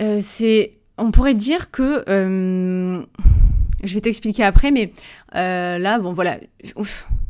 euh, 0.00 0.18
c'est, 0.20 0.78
on 0.96 1.10
pourrait 1.10 1.34
dire 1.34 1.70
que, 1.70 2.04
je 2.06 3.94
vais 3.94 4.00
t'expliquer 4.00 4.44
après, 4.44 4.70
mais 4.70 4.92
là, 5.32 5.98
bon, 5.98 6.12
voilà, 6.12 6.38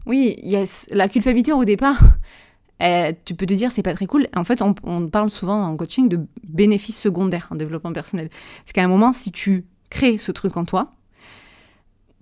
oui, 0.06 0.38
il 0.42 0.50
y 0.50 0.56
a 0.56 0.86
la 0.92 1.08
culpabilité 1.08 1.52
au 1.52 1.64
départ. 1.64 1.98
Tu 3.24 3.34
peux 3.34 3.46
te 3.46 3.54
dire 3.54 3.72
c'est 3.72 3.82
pas 3.82 3.94
très 3.94 4.06
cool. 4.06 4.26
En 4.34 4.44
fait, 4.44 4.62
on, 4.62 5.08
parle 5.08 5.30
souvent 5.30 5.62
en 5.64 5.76
coaching 5.76 6.08
de 6.08 6.20
bénéfices 6.42 6.98
secondaires 6.98 7.48
en 7.50 7.56
développement 7.56 7.92
personnel. 7.92 8.30
C'est 8.66 8.72
qu'à 8.72 8.84
un 8.84 8.88
moment, 8.88 9.12
si 9.12 9.32
tu 9.32 9.64
crées 9.90 10.18
ce 10.18 10.32
truc 10.32 10.56
en 10.56 10.64
toi, 10.64 10.90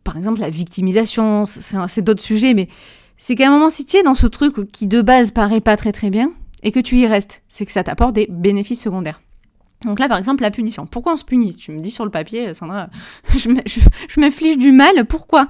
par 0.04 0.16
exemple 0.16 0.40
la 0.40 0.50
victimisation, 0.50 1.44
c'est 1.46 2.02
d'autres 2.02 2.22
sujets, 2.22 2.54
mais 2.54 2.68
c'est 3.16 3.34
qu'à 3.34 3.48
un 3.48 3.50
moment, 3.50 3.70
si 3.70 3.84
tu 3.84 3.96
es 3.96 4.02
dans 4.02 4.14
ce 4.14 4.26
truc 4.26 4.70
qui 4.72 4.86
de 4.86 5.00
base 5.00 5.30
paraît 5.30 5.60
pas 5.60 5.76
très 5.76 5.92
très 5.92 6.10
bien 6.10 6.32
et 6.62 6.72
que 6.72 6.80
tu 6.80 6.96
y 6.96 7.06
restes, 7.06 7.42
c'est 7.48 7.66
que 7.66 7.72
ça 7.72 7.82
t'apporte 7.82 8.14
des 8.14 8.26
bénéfices 8.30 8.82
secondaires. 8.82 9.20
Donc 9.84 9.98
là, 9.98 10.08
par 10.08 10.18
exemple, 10.18 10.42
la 10.42 10.52
punition. 10.52 10.86
Pourquoi 10.86 11.14
on 11.14 11.16
se 11.16 11.24
punit? 11.24 11.56
Tu 11.56 11.72
me 11.72 11.80
dis 11.80 11.90
sur 11.90 12.04
le 12.04 12.10
papier, 12.10 12.54
Sandra, 12.54 12.88
je 13.36 14.20
m'inflige 14.20 14.58
du 14.58 14.70
mal, 14.70 15.04
pourquoi? 15.06 15.48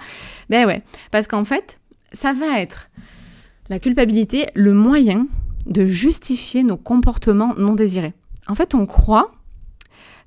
Ben 0.48 0.66
ouais, 0.66 0.82
parce 1.10 1.26
qu'en 1.26 1.44
fait, 1.44 1.78
ça 2.12 2.32
va 2.32 2.60
être 2.60 2.88
la 3.72 3.78
culpabilité, 3.78 4.48
le 4.52 4.74
moyen 4.74 5.28
de 5.64 5.86
justifier 5.86 6.62
nos 6.62 6.76
comportements 6.76 7.54
non 7.56 7.72
désirés. 7.72 8.12
En 8.46 8.54
fait, 8.54 8.74
on 8.74 8.84
croit 8.84 9.32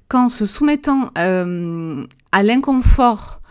qu'en 0.07 0.29
se 0.29 0.47
soumettant 0.47 1.11
euh, 1.19 2.03
à 2.31 2.41
l'inconfort 2.41 3.41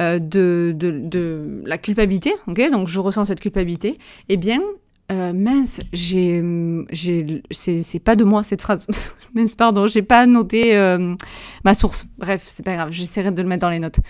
euh, 0.00 0.18
de, 0.18 1.62
la 1.66 1.76
culpabilité, 1.76 2.32
ok, 2.46 2.70
donc 2.72 2.88
je 2.88 2.98
ressens 2.98 3.26
cette 3.26 3.40
culpabilité, 3.40 3.98
eh 4.30 4.38
bien, 4.38 4.62
euh, 5.12 5.34
mince, 5.34 5.80
j'ai, 5.92 6.42
c'est, 7.50 7.98
pas 8.02 8.16
de 8.16 8.24
moi 8.24 8.42
cette 8.42 8.62
phrase. 8.62 8.86
mince, 9.34 9.54
pardon, 9.54 9.86
j'ai 9.86 10.00
pas 10.00 10.24
noté 10.24 10.74
ma 11.62 11.74
source. 11.74 12.06
Bref, 12.16 12.44
c'est 12.46 12.64
pas 12.64 12.74
grave, 12.74 12.90
j'essaierai 12.90 13.32
de 13.32 13.42
le 13.42 13.48
mettre 13.48 13.60
dans 13.60 13.70
les 13.70 13.80
notes. 13.80 14.00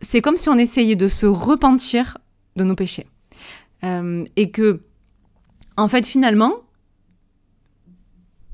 C'est 0.00 0.20
comme 0.20 0.36
si 0.36 0.48
on 0.48 0.56
essayait 0.56 0.94
de 0.94 1.08
se 1.08 1.26
repentir 1.26 2.18
de 2.54 2.62
nos 2.62 2.76
péchés. 2.76 3.06
Euh, 3.84 4.24
et 4.36 4.50
que, 4.50 4.82
en 5.76 5.88
fait, 5.88 6.06
finalement, 6.06 6.52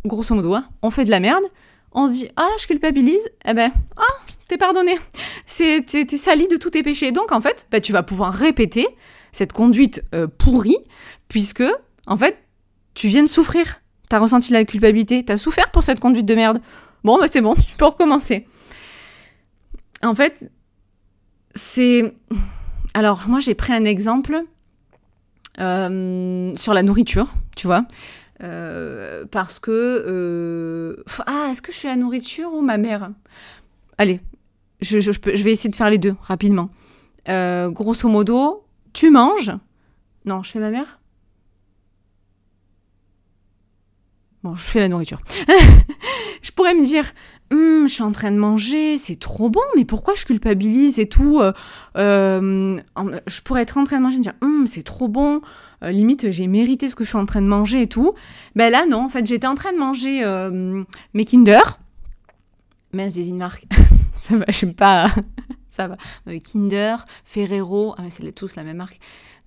grosso 0.05 0.35
modo, 0.35 0.55
hein, 0.55 0.69
on 0.83 0.91
fait 0.91 1.05
de 1.05 1.11
la 1.11 1.21
merde, 1.21 1.45
on 1.93 2.07
se 2.07 2.13
dit 2.13 2.29
ah 2.37 2.49
je 2.61 2.67
culpabilise, 2.67 3.29
eh 3.45 3.55
ben 3.55 3.73
ah 3.97 4.25
t'es 4.47 4.57
pardonné, 4.57 4.99
t'es 5.47 6.07
sali 6.17 6.49
de 6.49 6.57
tous 6.57 6.71
tes 6.71 6.83
péchés. 6.83 7.13
Donc 7.13 7.33
en 7.33 7.41
fait, 7.41 7.67
bah, 7.71 7.81
tu 7.81 7.93
vas 7.93 8.03
pouvoir 8.03 8.33
répéter 8.33 8.87
cette 9.33 9.53
conduite 9.53 10.03
euh, 10.15 10.27
pourrie, 10.27 10.79
puisque, 11.29 11.65
en 12.07 12.17
fait, 12.17 12.43
tu 12.95 13.09
viens 13.09 13.23
de 13.23 13.29
souffrir. 13.29 13.81
T'as 14.09 14.19
ressenti 14.19 14.53
la 14.53 14.65
culpabilité, 14.65 15.23
t'as 15.23 15.37
souffert 15.37 15.71
pour 15.71 15.83
cette 15.83 16.01
conduite 16.01 16.25
de 16.25 16.35
merde. 16.35 16.63
Bon, 17.05 17.19
bah 17.19 17.27
c'est 17.29 17.43
bon, 17.43 17.55
tu 17.55 17.77
peux 17.77 17.85
recommencer. 17.85 18.47
En 20.03 20.15
fait, 20.15 20.51
c'est... 21.55 22.15
Alors, 22.95 23.29
moi, 23.29 23.41
j'ai 23.41 23.55
pris 23.55 23.75
un 23.75 23.85
exemple 23.85 24.43
sur 25.59 26.75
la 26.75 26.83
nourriture, 26.83 27.33
tu 27.57 27.67
vois. 27.67 27.85
Euh, 28.43 29.25
parce 29.31 29.59
que... 29.59 29.71
Euh, 29.71 31.03
ah, 31.27 31.49
est-ce 31.51 31.63
que 31.63 31.73
je 31.73 31.79
fais 31.79 31.89
la 31.89 31.97
nourriture 31.97 32.53
ou 32.53 32.63
ma 32.63 32.79
mère? 32.79 33.11
Allez, 33.99 34.21
je, 34.81 34.99
vais 35.43 35.53
essayer 35.53 35.71
de 35.71 35.77
faire 35.77 35.91
les 35.91 35.99
deux 35.99 36.15
rapidement. 36.21 36.71
grosso 37.27 38.09
modo, 38.09 38.65
tu 38.93 39.11
manges? 39.11 39.53
Non, 40.25 40.43
je 40.43 40.51
fais 40.51 40.61
ma 40.61 40.71
mère? 40.71 41.01
Bon, 44.45 44.55
je 44.55 44.63
fais 44.63 44.81
la 44.81 44.89
nourriture. 44.89 45.21
je 46.43 46.53
pourrais 46.53 46.75
me 46.75 46.85
dire, 46.85 47.05
hum, 47.51 47.89
je 47.89 47.93
suis 47.93 48.03
en 48.03 48.13
train 48.13 48.31
de 48.31 48.37
manger, 48.37 48.99
c'est 48.99 49.19
trop 49.19 49.51
bon, 49.51 49.63
mais 49.77 49.85
pourquoi 49.85 50.15
je 50.15 50.25
culpabilise 50.25 50.99
et 50.99 51.09
tout 51.09 51.41
euh, 51.41 51.53
euh, 51.97 52.79
Je 53.27 53.41
pourrais 53.43 53.63
être 53.63 53.79
en 53.79 53.85
train 53.85 53.99
de 53.99 54.03
manger 54.03 54.19
et 54.19 54.21
dire, 54.21 54.35
hum, 54.41 54.67
c'est 54.67 54.83
trop 54.83 55.09
bon, 55.09 55.41
euh, 55.83 55.91
limite 55.91 56.31
j'ai 56.31 56.47
mérité 56.47 56.89
ce 56.89 56.97
que 56.97 57.05
je 57.05 57.09
suis 57.09 57.19
en 57.19 57.27
train 57.27 57.43
de 57.43 57.47
manger 57.47 57.83
et 57.83 57.87
tout. 57.87 58.15
Ben 58.57 58.71
là, 58.71 58.87
non, 58.87 59.05
en 59.05 59.09
fait, 59.09 59.27
j'étais 59.27 59.47
en 59.47 59.55
train 59.55 59.73
de 59.73 59.79
manger 59.79 60.23
mes 61.15 61.25
Kinder. 61.25 61.79
Mais 62.93 63.11
c'est 63.11 63.27
une 63.27 63.39
marque. 63.39 63.67
Ça 64.15 64.37
va, 64.37 64.45
j'aime 64.49 64.75
pas. 64.75 65.09
Ça 65.71 65.89
va. 65.89 65.97
Kinder, 66.41 67.05
Ferrero, 67.25 67.95
ah 67.97 68.03
mais 68.03 68.11
c'est 68.11 68.33
tous 68.33 68.57
la 68.57 68.65
même 68.65 68.79
marque 68.79 68.99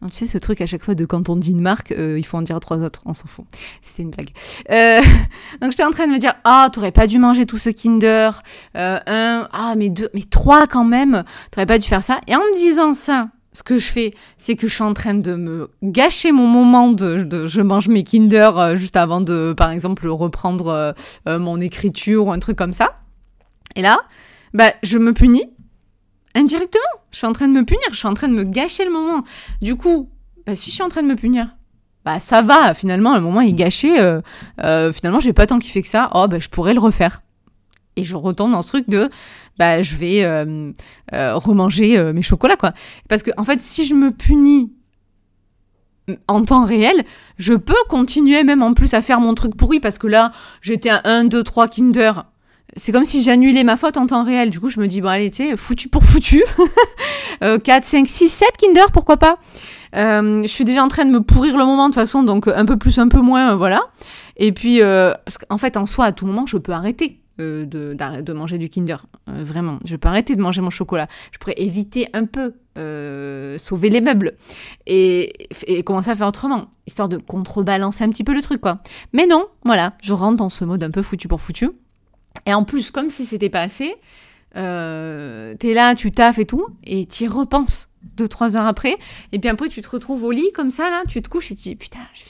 tu 0.09 0.17
sais, 0.17 0.25
ce 0.25 0.37
truc 0.37 0.61
à 0.61 0.65
chaque 0.65 0.83
fois 0.83 0.95
de 0.95 1.05
quand 1.05 1.29
on 1.29 1.35
dit 1.35 1.51
une 1.51 1.61
marque, 1.61 1.91
euh, 1.91 2.17
il 2.17 2.25
faut 2.25 2.37
en 2.37 2.41
dire 2.41 2.59
trois 2.59 2.77
autres, 2.77 3.01
on 3.05 3.13
s'en 3.13 3.27
fout. 3.27 3.45
C'était 3.81 4.03
une 4.03 4.09
blague. 4.09 4.29
Euh, 4.71 5.01
donc 5.61 5.71
j'étais 5.71 5.83
en 5.83 5.91
train 5.91 6.07
de 6.07 6.13
me 6.13 6.17
dire, 6.17 6.33
ah, 6.43 6.69
t'aurais 6.71 6.91
pas 6.91 7.07
dû 7.07 7.19
manger 7.19 7.45
tout 7.45 7.57
ce 7.57 7.69
Kinder. 7.69 8.41
Euh, 8.75 8.99
un, 9.05 9.47
ah, 9.51 9.75
mais 9.77 9.89
deux, 9.89 10.09
mais 10.13 10.23
trois 10.23 10.67
quand 10.67 10.83
même. 10.83 11.23
T'aurais 11.51 11.67
pas 11.67 11.77
dû 11.77 11.87
faire 11.87 12.03
ça. 12.03 12.19
Et 12.27 12.35
en 12.35 12.39
me 12.39 12.57
disant 12.57 12.93
ça, 12.93 13.29
ce 13.53 13.63
que 13.63 13.77
je 13.77 13.91
fais, 13.91 14.13
c'est 14.37 14.55
que 14.55 14.67
je 14.67 14.73
suis 14.73 14.83
en 14.83 14.93
train 14.93 15.13
de 15.13 15.35
me 15.35 15.69
gâcher 15.83 16.31
mon 16.31 16.47
moment 16.47 16.91
de, 16.91 17.45
je 17.47 17.61
mange 17.61 17.89
mes 17.89 18.03
Kinder 18.03 18.75
juste 18.75 18.95
avant 18.95 19.19
de, 19.19 19.53
par 19.55 19.71
exemple, 19.71 20.07
reprendre 20.07 20.95
mon 21.27 21.59
écriture 21.59 22.27
ou 22.27 22.31
un 22.31 22.39
truc 22.39 22.57
comme 22.57 22.71
ça. 22.71 23.01
Et 23.75 23.81
là, 23.81 23.99
bah, 24.53 24.71
je 24.83 24.97
me 24.97 25.13
punis 25.13 25.51
indirectement. 26.35 26.81
Je 27.11 27.17
suis 27.17 27.27
en 27.27 27.33
train 27.33 27.47
de 27.47 27.53
me 27.53 27.63
punir, 27.63 27.81
je 27.91 27.97
suis 27.97 28.07
en 28.07 28.13
train 28.13 28.27
de 28.27 28.33
me 28.33 28.43
gâcher 28.43 28.85
le 28.85 28.91
moment. 28.91 29.23
Du 29.61 29.75
coup, 29.75 30.09
bah, 30.45 30.55
si 30.55 30.69
je 30.69 30.75
suis 30.75 30.83
en 30.83 30.89
train 30.89 31.03
de 31.03 31.07
me 31.07 31.15
punir, 31.15 31.55
bah 32.03 32.19
ça 32.19 32.41
va, 32.41 32.73
finalement, 32.73 33.15
le 33.15 33.21
moment 33.21 33.41
est 33.41 33.53
gâché. 33.53 33.99
Euh, 33.99 34.21
euh, 34.63 34.91
finalement, 34.91 35.19
j'ai 35.19 35.33
pas 35.33 35.45
tant 35.45 35.59
kiffé 35.59 35.81
que 35.81 35.87
ça. 35.87 36.09
Oh, 36.13 36.27
bah 36.27 36.39
je 36.39 36.49
pourrais 36.49 36.73
le 36.73 36.79
refaire. 36.79 37.21
Et 37.95 38.03
je 38.03 38.15
retourne 38.15 38.53
dans 38.53 38.61
ce 38.61 38.69
truc 38.69 38.89
de, 38.89 39.09
bah 39.59 39.83
je 39.83 39.95
vais 39.95 40.23
euh, 40.23 40.71
remanger 41.11 42.01
mes 42.13 42.23
chocolats, 42.23 42.55
quoi. 42.55 42.73
Parce 43.09 43.21
que, 43.21 43.31
en 43.37 43.43
fait, 43.43 43.61
si 43.61 43.85
je 43.85 43.93
me 43.93 44.11
punis 44.11 44.71
en 46.27 46.43
temps 46.43 46.63
réel, 46.63 47.03
je 47.37 47.53
peux 47.53 47.75
continuer 47.89 48.43
même 48.43 48.63
en 48.63 48.73
plus 48.73 48.93
à 48.93 49.01
faire 49.01 49.19
mon 49.19 49.35
truc 49.35 49.55
pourri 49.55 49.79
parce 49.79 49.97
que 49.97 50.07
là, 50.07 50.31
j'étais 50.61 50.89
à 50.89 51.01
1, 51.05 51.25
2, 51.25 51.43
3 51.43 51.67
Kinder 51.67 52.23
c'est 52.75 52.91
comme 52.91 53.05
si 53.05 53.21
j'annulais 53.21 53.63
ma 53.63 53.77
faute 53.77 53.97
en 53.97 54.05
temps 54.05 54.23
réel. 54.23 54.49
Du 54.49 54.59
coup, 54.59 54.69
je 54.69 54.79
me 54.79 54.87
dis, 54.87 55.01
bon, 55.01 55.09
allez, 55.09 55.31
tu 55.31 55.49
sais, 55.49 55.57
foutu 55.57 55.89
pour 55.89 56.03
foutu. 56.03 56.43
4, 57.41 57.83
5, 57.83 58.07
6, 58.07 58.29
7 58.29 58.49
Kinder, 58.57 58.91
pourquoi 58.93 59.17
pas 59.17 59.37
euh, 59.95 60.43
Je 60.43 60.47
suis 60.47 60.65
déjà 60.65 60.83
en 60.83 60.87
train 60.87 61.05
de 61.05 61.11
me 61.11 61.21
pourrir 61.21 61.57
le 61.57 61.65
moment 61.65 61.89
de 61.89 61.93
toute 61.93 61.95
façon, 61.95 62.23
donc 62.23 62.47
un 62.47 62.65
peu 62.65 62.77
plus, 62.77 62.99
un 62.99 63.07
peu 63.07 63.19
moins, 63.19 63.51
euh, 63.51 63.55
voilà. 63.55 63.81
Et 64.37 64.51
puis, 64.51 64.81
euh, 64.81 65.13
parce 65.25 65.37
qu'en 65.37 65.57
fait, 65.57 65.77
en 65.77 65.85
soi, 65.85 66.05
à 66.05 66.11
tout 66.11 66.25
moment, 66.25 66.45
je 66.45 66.57
peux 66.57 66.71
arrêter. 66.71 67.21
Euh, 67.41 67.65
de, 67.65 68.33
manger 68.33 68.57
du 68.57 68.69
Kinder. 68.69 68.97
Euh, 69.29 69.43
vraiment, 69.43 69.79
je 69.85 69.95
peux 69.95 70.07
arrêter 70.07 70.35
de 70.35 70.41
manger 70.41 70.61
mon 70.61 70.69
chocolat. 70.69 71.07
Je 71.31 71.37
pourrais 71.39 71.55
éviter 71.57 72.07
un 72.13 72.25
peu, 72.25 72.53
euh, 72.77 73.57
sauver 73.57 73.89
les 73.89 74.01
meubles 74.01 74.33
et, 74.85 75.33
commencer 75.85 76.09
à 76.09 76.15
faire 76.15 76.27
autrement, 76.27 76.67
histoire 76.87 77.09
de 77.09 77.17
contrebalancer 77.17 78.03
un 78.03 78.09
petit 78.09 78.23
peu 78.23 78.33
le 78.33 78.41
truc, 78.41 78.61
quoi. 78.61 78.81
Mais 79.13 79.27
non, 79.27 79.47
voilà, 79.65 79.93
je 80.01 80.13
rentre 80.13 80.37
dans 80.37 80.49
ce 80.49 80.65
mode 80.65 80.83
un 80.83 80.91
peu 80.91 81.01
foutu 81.01 81.27
pour 81.27 81.41
foutu. 81.41 81.69
Et 82.45 82.53
en 82.53 82.63
plus, 82.63 82.91
comme 82.91 83.09
si 83.09 83.25
c'était 83.25 83.49
pas 83.49 83.61
assez, 83.61 83.95
euh, 84.55 85.55
t'es 85.55 85.73
là, 85.73 85.95
tu 85.95 86.11
taffes 86.11 86.39
et 86.39 86.45
tout, 86.45 86.67
et 86.83 87.05
t'y 87.05 87.27
repenses 87.27 87.89
deux, 88.17 88.27
trois 88.27 88.57
heures 88.57 88.65
après. 88.65 88.97
Et 89.31 89.39
puis 89.39 89.49
après, 89.49 89.69
tu 89.69 89.81
te 89.81 89.89
retrouves 89.89 90.23
au 90.23 90.31
lit 90.31 90.51
comme 90.53 90.71
ça, 90.71 90.89
là, 90.89 91.03
tu 91.07 91.21
te 91.21 91.29
couches 91.29 91.51
et 91.51 91.55
tu 91.55 91.61
dis, 91.69 91.75
putain, 91.75 91.99
je 92.13 92.23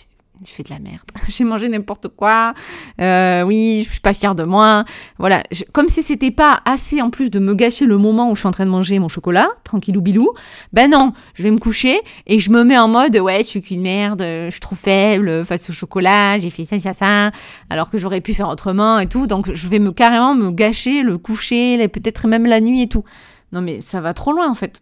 je 0.45 0.51
fais 0.51 0.63
de 0.63 0.69
la 0.69 0.79
merde. 0.79 1.03
J'ai 1.27 1.43
mangé 1.43 1.69
n'importe 1.69 2.07
quoi. 2.09 2.53
Euh, 2.99 3.43
oui, 3.43 3.83
je 3.85 3.91
suis 3.91 4.01
pas 4.01 4.13
fière 4.13 4.35
de 4.35 4.43
moi. 4.43 4.85
Voilà, 5.17 5.43
comme 5.71 5.89
si 5.89 6.01
c'était 6.01 6.31
pas 6.31 6.61
assez 6.65 7.01
en 7.01 7.09
plus 7.09 7.29
de 7.29 7.39
me 7.39 7.53
gâcher 7.53 7.85
le 7.85 7.97
moment 7.97 8.29
où 8.31 8.35
je 8.35 8.39
suis 8.39 8.47
en 8.47 8.51
train 8.51 8.65
de 8.65 8.71
manger 8.71 8.99
mon 8.99 9.07
chocolat, 9.07 9.49
tranquillou 9.63 10.01
bilou. 10.01 10.29
Ben 10.73 10.89
non, 10.89 11.13
je 11.35 11.43
vais 11.43 11.51
me 11.51 11.59
coucher 11.59 12.01
et 12.27 12.39
je 12.39 12.49
me 12.49 12.63
mets 12.63 12.77
en 12.77 12.87
mode 12.87 13.15
ouais, 13.17 13.39
je 13.39 13.47
suis 13.47 13.61
qu'une 13.61 13.81
merde, 13.81 14.21
je 14.21 14.49
suis 14.51 14.59
trop 14.59 14.75
faible 14.75 15.45
face 15.45 15.69
au 15.69 15.73
chocolat, 15.73 16.37
j'ai 16.37 16.49
fait 16.49 16.65
ça, 16.65 16.79
ça, 16.79 16.93
ça, 16.93 17.31
alors 17.69 17.89
que 17.89 17.97
j'aurais 17.97 18.21
pu 18.21 18.33
faire 18.33 18.49
autrement 18.49 18.99
et 18.99 19.07
tout. 19.07 19.27
Donc 19.27 19.53
je 19.53 19.67
vais 19.67 19.79
me 19.79 19.91
carrément 19.91 20.35
me 20.35 20.49
gâcher 20.51 21.03
le 21.03 21.17
coucher, 21.17 21.87
peut-être 21.87 22.27
même 22.27 22.45
la 22.45 22.61
nuit 22.61 22.81
et 22.81 22.87
tout. 22.87 23.03
Non 23.51 23.61
mais 23.61 23.81
ça 23.81 24.01
va 24.01 24.13
trop 24.13 24.31
loin 24.31 24.49
en 24.49 24.55
fait. 24.55 24.81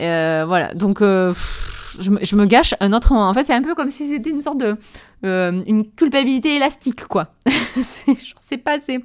Euh, 0.00 0.44
voilà, 0.46 0.74
donc. 0.74 1.02
Euh, 1.02 1.32
je, 2.00 2.36
me 2.36 2.46
gâche 2.46 2.74
un 2.80 2.92
autre 2.92 3.12
moment. 3.12 3.28
En 3.28 3.34
fait, 3.34 3.44
c'est 3.44 3.54
un 3.54 3.62
peu 3.62 3.74
comme 3.74 3.90
si 3.90 4.08
c'était 4.08 4.30
une 4.30 4.40
sorte 4.40 4.58
de. 4.58 4.76
Euh, 5.24 5.62
une 5.66 5.88
culpabilité 5.92 6.56
élastique, 6.56 7.06
quoi. 7.06 7.34
je 7.46 8.32
sais 8.40 8.56
pas, 8.58 8.80
c'est. 8.80 9.00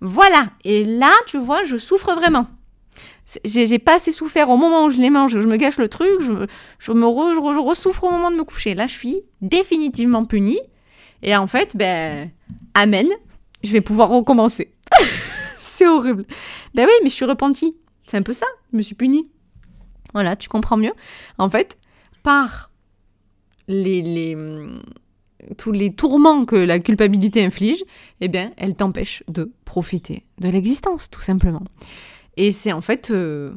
Voilà. 0.00 0.48
Et 0.64 0.84
là, 0.84 1.12
tu 1.26 1.38
vois, 1.38 1.62
je 1.64 1.76
souffre 1.76 2.14
vraiment. 2.14 2.46
J'ai 3.44 3.78
pas 3.78 3.96
assez 3.96 4.12
souffert 4.12 4.50
au 4.50 4.58
moment 4.58 4.84
où 4.84 4.90
je 4.90 4.98
les 4.98 5.08
mange, 5.08 5.40
je 5.40 5.46
me 5.46 5.56
gâche 5.56 5.78
le 5.78 5.88
truc, 5.88 6.20
je, 6.20 6.46
je 6.78 6.92
me 6.92 7.06
re, 7.06 7.64
ressouffre 7.64 8.04
au 8.04 8.10
moment 8.10 8.30
de 8.30 8.36
me 8.36 8.44
coucher. 8.44 8.74
Là, 8.74 8.86
je 8.86 8.92
suis 8.92 9.22
définitivement 9.40 10.26
punie. 10.26 10.60
Et 11.22 11.34
en 11.34 11.46
fait, 11.46 11.74
ben, 11.74 12.30
amen, 12.74 13.08
je 13.62 13.72
vais 13.72 13.80
pouvoir 13.80 14.10
recommencer. 14.10 14.74
c'est 15.58 15.86
horrible. 15.86 16.26
Ben 16.74 16.86
oui, 16.86 16.92
mais 17.02 17.08
je 17.08 17.14
suis 17.14 17.24
repentie. 17.24 17.74
C'est 18.06 18.18
un 18.18 18.22
peu 18.22 18.34
ça, 18.34 18.46
je 18.70 18.76
me 18.76 18.82
suis 18.82 18.94
punie. 18.94 19.26
Voilà, 20.12 20.36
tu 20.36 20.50
comprends 20.50 20.76
mieux. 20.76 20.92
En 21.38 21.48
fait, 21.48 21.78
par 22.24 22.72
les, 23.68 24.36
tous 25.56 25.70
les 25.70 25.94
tourments 25.94 26.44
que 26.44 26.56
la 26.56 26.80
culpabilité 26.80 27.44
inflige, 27.44 27.84
eh 28.20 28.26
bien, 28.26 28.52
elle 28.56 28.74
t'empêche 28.74 29.22
de 29.28 29.52
profiter 29.64 30.24
de 30.40 30.48
l'existence, 30.48 31.08
tout 31.10 31.20
simplement. 31.20 31.62
Et 32.36 32.50
c'est 32.50 32.72
en 32.72 32.80
fait 32.80 33.10
euh, 33.12 33.54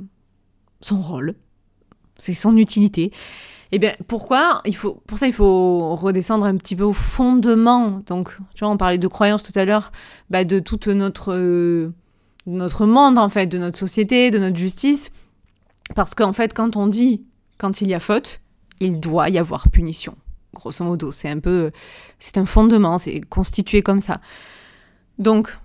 son 0.82 1.02
rôle, 1.02 1.34
c'est 2.16 2.36
son 2.36 2.56
utilité. 2.58 3.12
Eh 3.72 3.80
bien, 3.80 3.96
pourquoi 4.08 4.62
il 4.66 4.76
faut, 4.76 5.02
Pour 5.08 5.18
ça, 5.18 5.28
il 5.28 5.34
faut 5.34 5.96
redescendre 5.96 6.46
un 6.46 6.56
petit 6.56 6.76
peu 6.76 6.84
au 6.84 6.94
fondement. 6.94 8.02
Donc, 8.06 8.38
tu 8.54 8.64
vois, 8.64 8.70
on 8.70 8.78
parlait 8.78 8.98
de 8.98 9.08
croyances 9.08 9.44
tout 9.44 9.58
à 9.58 9.66
l'heure, 9.66 9.92
bah, 10.30 10.46
de 10.46 10.60
tout 10.60 10.80
notre, 10.94 11.34
euh, 11.34 11.94
notre 12.46 12.86
monde, 12.86 13.18
en 13.18 13.28
fait, 13.28 13.48
de 13.48 13.58
notre 13.58 13.78
société, 13.78 14.32
de 14.32 14.40
notre 14.40 14.56
justice. 14.56 15.10
Parce 15.96 16.16
qu'en 16.16 16.32
fait, 16.32 16.54
quand 16.54 16.78
on 16.78 16.88
dit, 16.88 17.26
quand 17.58 17.82
il 17.82 17.90
y 17.90 17.94
a 17.94 18.00
faute, 18.00 18.40
il 18.80 19.00
doit 19.00 19.30
y 19.30 19.38
avoir 19.38 19.70
punition. 19.70 20.16
Grosso 20.54 20.84
modo, 20.84 21.12
c'est 21.12 21.30
un 21.30 21.40
peu, 21.40 21.72
c'est 22.20 22.38
un 22.38 22.46
fondement, 22.46 22.98
c'est 22.98 23.22
constitué 23.22 23.82
comme 23.82 24.02
ça. 24.02 24.22
Donc, 25.20 25.58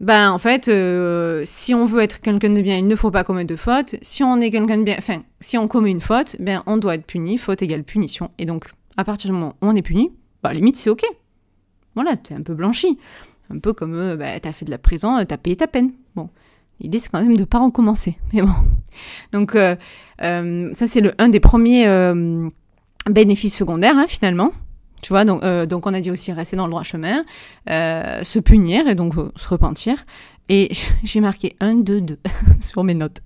ben 0.00 0.30
en 0.30 0.38
fait, 0.38 0.68
euh, 0.68 1.42
si 1.44 1.74
on 1.74 1.84
veut 1.84 2.02
être 2.02 2.20
quelqu'un 2.20 2.50
de 2.50 2.60
bien, 2.60 2.76
il 2.76 2.86
ne 2.86 2.96
faut 2.96 3.10
pas 3.10 3.24
commettre 3.24 3.48
de 3.48 3.56
faute. 3.56 3.96
Si 4.02 4.22
on 4.22 4.40
est 4.40 4.50
quelqu'un 4.50 4.78
de 4.78 4.82
bien, 4.82 4.96
enfin, 4.98 5.22
si 5.40 5.56
on 5.56 5.68
commet 5.68 5.90
une 5.90 6.00
faute, 6.00 6.36
ben 6.40 6.62
on 6.66 6.76
doit 6.76 6.96
être 6.96 7.06
puni. 7.06 7.38
Faute 7.38 7.62
égale 7.62 7.84
punition. 7.84 8.30
Et 8.38 8.46
donc, 8.46 8.70
à 8.96 9.04
partir 9.04 9.30
du 9.30 9.34
moment 9.34 9.56
où 9.62 9.66
on 9.66 9.76
est 9.76 9.82
puni, 9.82 10.10
bah 10.42 10.52
limite 10.52 10.76
c'est 10.76 10.90
ok. 10.90 11.04
Voilà, 11.94 12.16
t'es 12.16 12.34
un 12.34 12.42
peu 12.42 12.54
blanchi, 12.54 12.98
un 13.50 13.58
peu 13.60 13.72
comme 13.72 13.94
euh, 13.94 14.16
bah, 14.16 14.38
t'as 14.40 14.52
fait 14.52 14.64
de 14.64 14.70
la 14.70 14.78
prison, 14.78 15.24
t'as 15.24 15.36
payé 15.36 15.56
ta 15.56 15.68
peine. 15.68 15.92
Bon, 16.16 16.28
l'idée 16.84 16.98
c'est 16.98 17.08
quand 17.10 17.20
même 17.20 17.36
de 17.36 17.44
pas 17.44 17.58
recommencer. 17.58 18.16
Mais 18.32 18.42
bon, 18.42 18.52
donc 19.32 19.54
euh, 19.54 19.74
euh, 20.22 20.70
ça, 20.74 20.86
c'est 20.86 21.02
un 21.18 21.28
des 21.28 21.40
premiers 21.40 21.86
euh, 21.86 22.48
bénéfices 23.10 23.56
secondaires, 23.56 23.96
hein, 23.96 24.06
finalement. 24.06 24.52
Tu 25.02 25.12
vois, 25.12 25.26
donc, 25.26 25.86
on 25.86 25.92
a 25.92 26.00
dit 26.00 26.10
aussi 26.10 26.32
rester 26.32 26.56
dans 26.56 26.64
le 26.64 26.70
droit 26.70 26.82
chemin, 26.82 27.24
se 27.66 28.38
punir 28.38 28.88
et 28.88 28.94
donc 28.94 29.12
se 29.36 29.48
repentir. 29.48 30.06
Et 30.48 30.70
j'ai 31.04 31.20
marqué 31.20 31.56
1, 31.60 31.74
2, 31.74 32.00
2 32.00 32.18
sur 32.62 32.84
mes 32.84 32.94
notes. 32.94 33.20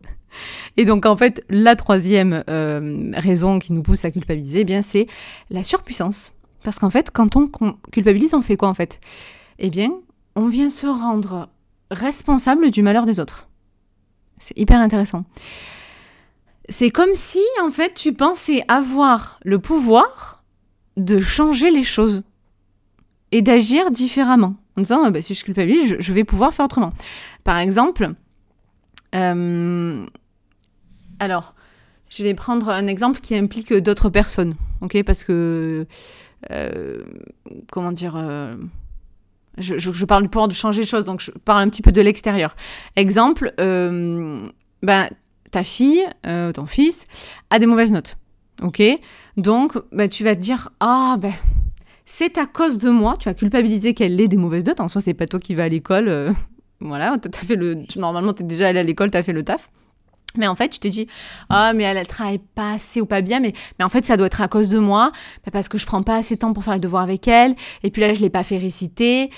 Et 0.76 0.84
donc 0.84 1.06
en 1.06 1.16
fait, 1.16 1.44
la 1.48 1.76
troisième 1.76 2.42
raison 3.14 3.60
qui 3.60 3.72
nous 3.72 3.82
pousse 3.82 4.04
à 4.04 4.10
culpabiliser, 4.10 4.66
eh 4.68 4.82
c'est 4.82 5.06
la 5.50 5.62
surpuissance. 5.62 6.32
Parce 6.64 6.80
qu'en 6.80 6.90
fait, 6.90 7.12
quand 7.12 7.36
on 7.36 7.48
culpabilise, 7.92 8.34
on 8.34 8.42
fait 8.42 8.56
quoi 8.56 8.68
en 8.68 8.74
fait? 8.74 8.98
Eh 9.60 9.70
bien, 9.70 9.92
on 10.34 10.46
vient 10.46 10.70
se 10.70 10.88
rendre 10.88 11.48
responsable 11.92 12.72
du 12.72 12.82
malheur 12.82 13.06
des 13.06 13.20
autres. 13.20 13.47
C'est 14.38 14.58
hyper 14.58 14.80
intéressant 14.80 15.24
c'est 16.68 16.90
comme 16.90 17.14
si, 17.14 17.40
en 17.62 17.70
fait, 17.70 17.94
tu 17.94 18.12
pensais 18.12 18.62
avoir 18.68 19.40
le 19.44 19.58
pouvoir 19.58 20.42
de 20.96 21.20
changer 21.20 21.70
les 21.70 21.84
choses 21.84 22.22
et 23.32 23.42
d'agir 23.42 23.90
différemment. 23.90 24.56
En 24.76 24.82
disant, 24.82 25.02
ah, 25.04 25.10
bah, 25.10 25.22
si 25.22 25.34
je 25.34 25.44
culpabilise, 25.44 25.96
je, 25.98 26.12
vais 26.12 26.24
pouvoir 26.24 26.54
faire 26.54 26.66
autrement. 26.66 26.92
Par 27.42 27.58
exemple, 27.58 28.12
euh, 29.14 30.06
alors, 31.18 31.54
je 32.10 32.22
vais 32.22 32.34
prendre 32.34 32.68
un 32.68 32.86
exemple 32.86 33.20
qui 33.20 33.34
implique 33.34 33.72
d'autres 33.72 34.08
personnes, 34.08 34.54
ok 34.82 35.02
Parce 35.04 35.24
que, 35.24 35.86
euh, 36.50 37.02
comment 37.72 37.92
dire, 37.92 38.14
euh, 38.16 38.56
je, 39.60 40.04
parle 40.04 40.22
du 40.22 40.28
pouvoir 40.28 40.48
de 40.48 40.54
changer 40.54 40.82
les 40.82 40.86
choses, 40.86 41.04
donc 41.04 41.20
je 41.20 41.30
parle 41.30 41.62
un 41.62 41.68
petit 41.68 41.82
peu 41.82 41.92
de 41.92 42.00
l'extérieur. 42.00 42.56
Exemple, 42.96 43.52
ben, 43.58 45.08
ta 45.50 45.62
fille, 45.62 46.04
ton 46.22 46.66
fils, 46.66 47.06
a 47.50 47.58
des 47.58 47.66
mauvaises 47.66 47.92
notes, 47.92 48.16
ok? 48.62 48.82
Donc, 49.36 49.78
ben, 49.92 50.08
tu 50.08 50.24
vas 50.24 50.34
te 50.34 50.40
dire, 50.40 50.70
ah 50.80 51.16
ben 51.18 51.32
c'est 52.10 52.38
à 52.38 52.46
cause 52.46 52.78
de 52.78 52.88
moi, 52.88 53.16
tu 53.18 53.28
vas 53.28 53.34
culpabiliser 53.34 53.92
qu'elle 53.92 54.18
ait 54.18 54.28
des 54.28 54.38
mauvaises 54.38 54.64
notes. 54.64 54.80
En 54.80 54.88
soi, 54.88 55.02
c'est 55.02 55.12
pas 55.12 55.26
toi 55.26 55.38
qui 55.38 55.54
vas 55.54 55.64
à 55.64 55.68
l'école. 55.68 56.08
Euh, 56.08 56.32
voilà, 56.80 57.12
as 57.22 57.44
fait 57.44 57.54
le. 57.54 57.82
Normalement, 57.96 58.32
tu 58.32 58.42
es 58.42 58.46
déjà 58.46 58.68
allé 58.68 58.78
à 58.80 58.82
l'école, 58.82 59.10
tu 59.10 59.18
as 59.18 59.22
fait 59.22 59.34
le 59.34 59.42
taf. 59.42 59.70
Mais 60.36 60.46
en 60.46 60.54
fait, 60.54 60.68
tu 60.68 60.78
te 60.78 60.88
dis, 60.88 61.08
ah, 61.48 61.72
mais 61.72 61.84
elle, 61.84 61.96
elle 61.96 62.06
travaille 62.06 62.38
pas 62.38 62.72
assez 62.72 63.00
ou 63.00 63.06
pas 63.06 63.22
bien, 63.22 63.40
mais, 63.40 63.54
mais 63.78 63.84
en 63.84 63.88
fait, 63.88 64.04
ça 64.04 64.16
doit 64.16 64.26
être 64.26 64.40
à 64.40 64.48
cause 64.48 64.68
de 64.68 64.78
moi, 64.78 65.10
parce 65.52 65.68
que 65.68 65.78
je 65.78 65.86
prends 65.86 66.02
pas 66.02 66.16
assez 66.16 66.34
de 66.34 66.40
temps 66.40 66.52
pour 66.52 66.64
faire 66.64 66.74
les 66.74 66.80
devoirs 66.80 67.02
avec 67.02 67.26
elle, 67.28 67.54
et 67.82 67.90
puis 67.90 68.02
là, 68.02 68.12
je 68.12 68.20
l'ai 68.20 68.30
pas 68.30 68.42
fait 68.42 68.58
réciter, 68.58 69.30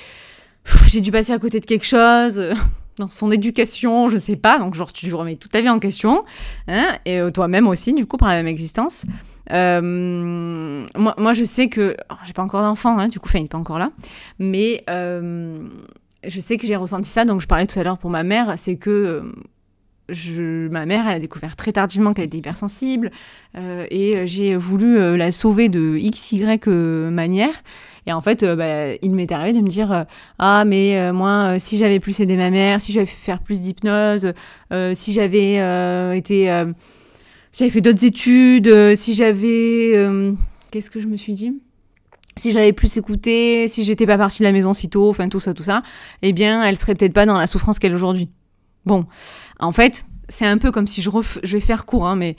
j'ai 0.88 1.00
dû 1.00 1.12
passer 1.12 1.32
à 1.32 1.38
côté 1.38 1.60
de 1.60 1.64
quelque 1.64 1.86
chose, 1.86 2.38
euh, 2.38 2.54
dans 2.98 3.08
son 3.08 3.30
éducation, 3.30 4.10
je 4.10 4.18
sais 4.18 4.36
pas, 4.36 4.58
donc 4.58 4.74
genre, 4.74 4.92
tu 4.92 5.12
remets 5.14 5.36
toute 5.36 5.52
ta 5.52 5.60
vie 5.60 5.68
en 5.68 5.78
question, 5.78 6.24
hein, 6.66 6.98
et 7.04 7.20
euh, 7.20 7.30
toi-même 7.30 7.68
aussi, 7.68 7.94
du 7.94 8.04
coup, 8.06 8.16
par 8.16 8.28
la 8.28 8.36
même 8.36 8.48
existence. 8.48 9.04
Euh, 9.52 10.86
moi, 10.94 11.14
moi, 11.18 11.32
je 11.32 11.44
sais 11.44 11.68
que. 11.68 11.96
j'ai 12.24 12.32
pas 12.32 12.42
encore 12.42 12.62
d'enfant, 12.62 12.98
hein, 12.98 13.08
du 13.08 13.18
coup, 13.18 13.28
enfin, 13.28 13.40
il 13.40 13.42
n'est 13.42 13.48
pas 13.48 13.58
encore 13.58 13.78
là. 13.80 13.90
Mais 14.38 14.84
je 14.86 16.38
sais 16.38 16.56
que 16.56 16.66
j'ai 16.66 16.76
ressenti 16.76 17.08
ça. 17.08 17.24
Donc, 17.24 17.40
je 17.40 17.48
parlais 17.48 17.66
tout 17.66 17.78
à 17.80 17.82
l'heure 17.82 17.98
pour 17.98 18.10
ma 18.10 18.22
mère. 18.22 18.52
C'est 18.56 18.76
que. 18.76 19.32
Euh, 20.10 20.68
ma 20.70 20.86
mère, 20.86 21.06
elle 21.08 21.16
a 21.16 21.20
découvert 21.20 21.56
très 21.56 21.72
tardivement 21.72 22.12
qu'elle 22.12 22.26
était 22.26 22.38
hypersensible 22.38 23.10
et 23.56 24.26
j'ai 24.26 24.54
voulu 24.54 25.16
la 25.16 25.32
sauver 25.32 25.68
de 25.68 25.96
x, 25.98 26.32
y 26.32 26.68
manière. 27.10 27.54
Et 28.06 28.12
en 28.12 28.20
fait, 28.20 28.44
bah, 28.44 28.94
il 29.02 29.10
m'est 29.10 29.30
arrivé 29.32 29.58
de 29.58 29.62
me 29.62 29.68
dire 29.68 30.06
Ah, 30.38 30.64
mais 30.64 31.12
moi, 31.12 31.58
si 31.58 31.76
j'avais 31.76 31.98
plus 31.98 32.20
aidé 32.20 32.36
ma 32.36 32.50
mère, 32.50 32.80
si 32.80 32.92
j'avais 32.92 33.06
fait 33.06 33.24
faire 33.24 33.40
plus 33.40 33.60
d'hypnose, 33.60 34.32
si 34.94 35.12
j'avais 35.12 35.54
été 36.16 36.48
j'avais 37.52 37.70
fait 37.70 37.80
d'autres 37.80 38.04
études, 38.04 38.68
euh, 38.68 38.94
si 38.94 39.14
j'avais... 39.14 39.92
Euh, 39.96 40.32
qu'est-ce 40.70 40.90
que 40.90 41.00
je 41.00 41.06
me 41.06 41.16
suis 41.16 41.32
dit? 41.32 41.60
Si 42.36 42.52
j'avais 42.52 42.72
plus 42.72 42.96
écouté, 42.96 43.66
si 43.68 43.84
j'étais 43.84 44.06
pas 44.06 44.16
partie 44.16 44.38
de 44.38 44.44
la 44.44 44.52
maison 44.52 44.72
si 44.72 44.88
tôt, 44.88 45.10
enfin 45.10 45.28
tout 45.28 45.40
ça, 45.40 45.52
tout 45.52 45.64
ça, 45.64 45.82
eh 46.22 46.32
bien, 46.32 46.62
elle 46.62 46.78
serait 46.78 46.94
peut-être 46.94 47.12
pas 47.12 47.26
dans 47.26 47.38
la 47.38 47.46
souffrance 47.46 47.78
qu'elle 47.78 47.92
est 47.92 47.96
aujourd'hui. 47.96 48.30
Bon, 48.86 49.04
en 49.58 49.72
fait, 49.72 50.06
c'est 50.28 50.46
un 50.46 50.58
peu 50.58 50.70
comme 50.70 50.86
si 50.86 51.02
je, 51.02 51.10
je 51.42 51.56
vais 51.56 51.60
faire 51.60 51.86
court, 51.86 52.06
hein, 52.06 52.16
mais 52.16 52.36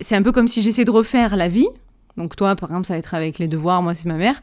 c'est 0.00 0.16
un 0.16 0.22
peu 0.22 0.32
comme 0.32 0.48
si 0.48 0.62
j'essaie 0.62 0.84
de 0.84 0.90
refaire 0.90 1.36
la 1.36 1.48
vie. 1.48 1.68
Donc 2.16 2.36
toi, 2.36 2.54
par 2.56 2.70
exemple, 2.70 2.86
ça 2.86 2.94
va 2.94 2.98
être 2.98 3.14
avec 3.14 3.38
les 3.38 3.48
devoirs, 3.48 3.82
moi 3.82 3.94
c'est 3.94 4.06
ma 4.06 4.16
mère. 4.16 4.42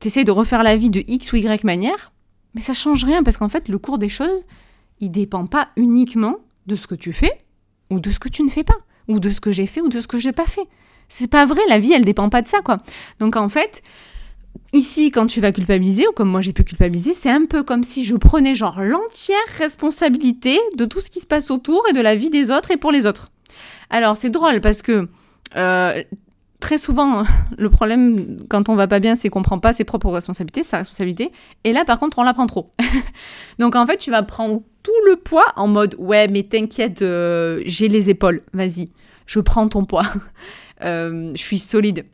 T'essaies 0.00 0.24
de 0.24 0.30
refaire 0.30 0.62
la 0.62 0.76
vie 0.76 0.90
de 0.90 1.02
X 1.06 1.32
ou 1.32 1.36
Y 1.36 1.64
manière, 1.64 2.12
mais 2.54 2.60
ça 2.60 2.72
change 2.72 3.04
rien 3.04 3.22
parce 3.22 3.36
qu'en 3.36 3.48
fait, 3.48 3.68
le 3.68 3.78
cours 3.78 3.98
des 3.98 4.08
choses, 4.08 4.44
il 5.00 5.10
dépend 5.10 5.46
pas 5.46 5.68
uniquement 5.76 6.36
de 6.66 6.74
ce 6.74 6.86
que 6.86 6.94
tu 6.94 7.12
fais 7.12 7.32
ou 7.90 8.00
de 8.00 8.10
ce 8.10 8.18
que 8.18 8.28
tu 8.28 8.42
ne 8.42 8.50
fais 8.50 8.64
pas 8.64 8.76
ou 9.06 9.20
de 9.20 9.30
ce 9.30 9.40
que 9.40 9.52
j'ai 9.52 9.66
fait 9.66 9.80
ou 9.80 9.88
de 9.88 10.00
ce 10.00 10.06
que 10.06 10.18
j'ai 10.18 10.32
pas 10.32 10.46
fait. 10.46 10.66
C'est 11.08 11.28
pas 11.28 11.46
vrai, 11.46 11.62
la 11.68 11.78
vie 11.78 11.92
elle 11.92 12.04
dépend 12.04 12.28
pas 12.28 12.42
de 12.42 12.48
ça 12.48 12.60
quoi. 12.60 12.76
Donc 13.18 13.36
en 13.36 13.48
fait, 13.48 13.82
ici 14.72 15.10
quand 15.10 15.26
tu 15.26 15.40
vas 15.40 15.52
culpabiliser 15.52 16.06
ou 16.06 16.12
comme 16.12 16.28
moi 16.28 16.40
j'ai 16.40 16.52
pu 16.52 16.64
culpabiliser, 16.64 17.14
c'est 17.14 17.30
un 17.30 17.46
peu 17.46 17.62
comme 17.62 17.84
si 17.84 18.04
je 18.04 18.14
prenais 18.16 18.54
genre 18.54 18.80
l'entière 18.80 19.38
responsabilité 19.56 20.58
de 20.76 20.84
tout 20.84 21.00
ce 21.00 21.10
qui 21.10 21.20
se 21.20 21.26
passe 21.26 21.50
autour 21.50 21.84
et 21.88 21.92
de 21.92 22.00
la 22.00 22.14
vie 22.14 22.30
des 22.30 22.50
autres 22.50 22.70
et 22.70 22.76
pour 22.76 22.92
les 22.92 23.06
autres. 23.06 23.30
Alors 23.90 24.16
c'est 24.16 24.30
drôle 24.30 24.60
parce 24.60 24.82
que 24.82 25.06
euh, 25.56 26.02
très 26.60 26.78
souvent, 26.78 27.24
le 27.58 27.70
problème 27.70 28.38
quand 28.48 28.68
on 28.68 28.74
va 28.74 28.86
pas 28.86 28.98
bien, 28.98 29.16
c'est 29.16 29.28
qu'on 29.28 29.42
prend 29.42 29.58
pas 29.58 29.72
ses 29.72 29.84
propres 29.84 30.10
responsabilités, 30.10 30.62
sa 30.62 30.78
responsabilité. 30.78 31.32
Et 31.64 31.72
là, 31.72 31.84
par 31.84 31.98
contre, 31.98 32.18
on 32.18 32.22
la 32.22 32.34
prend 32.34 32.46
trop. 32.46 32.70
Donc 33.58 33.76
en 33.76 33.86
fait, 33.86 33.96
tu 33.96 34.10
vas 34.10 34.22
prendre 34.22 34.62
tout 34.82 34.92
le 35.06 35.16
poids 35.16 35.46
en 35.56 35.68
mode 35.68 35.94
ouais, 35.98 36.28
mais 36.28 36.42
t'inquiète, 36.42 37.02
euh, 37.02 37.62
j'ai 37.66 37.88
les 37.88 38.10
épaules, 38.10 38.42
vas-y, 38.52 38.90
je 39.26 39.40
prends 39.40 39.68
ton 39.68 39.84
poids, 39.84 40.06
euh, 40.82 41.32
je 41.34 41.42
suis 41.42 41.58
solide. 41.58 42.06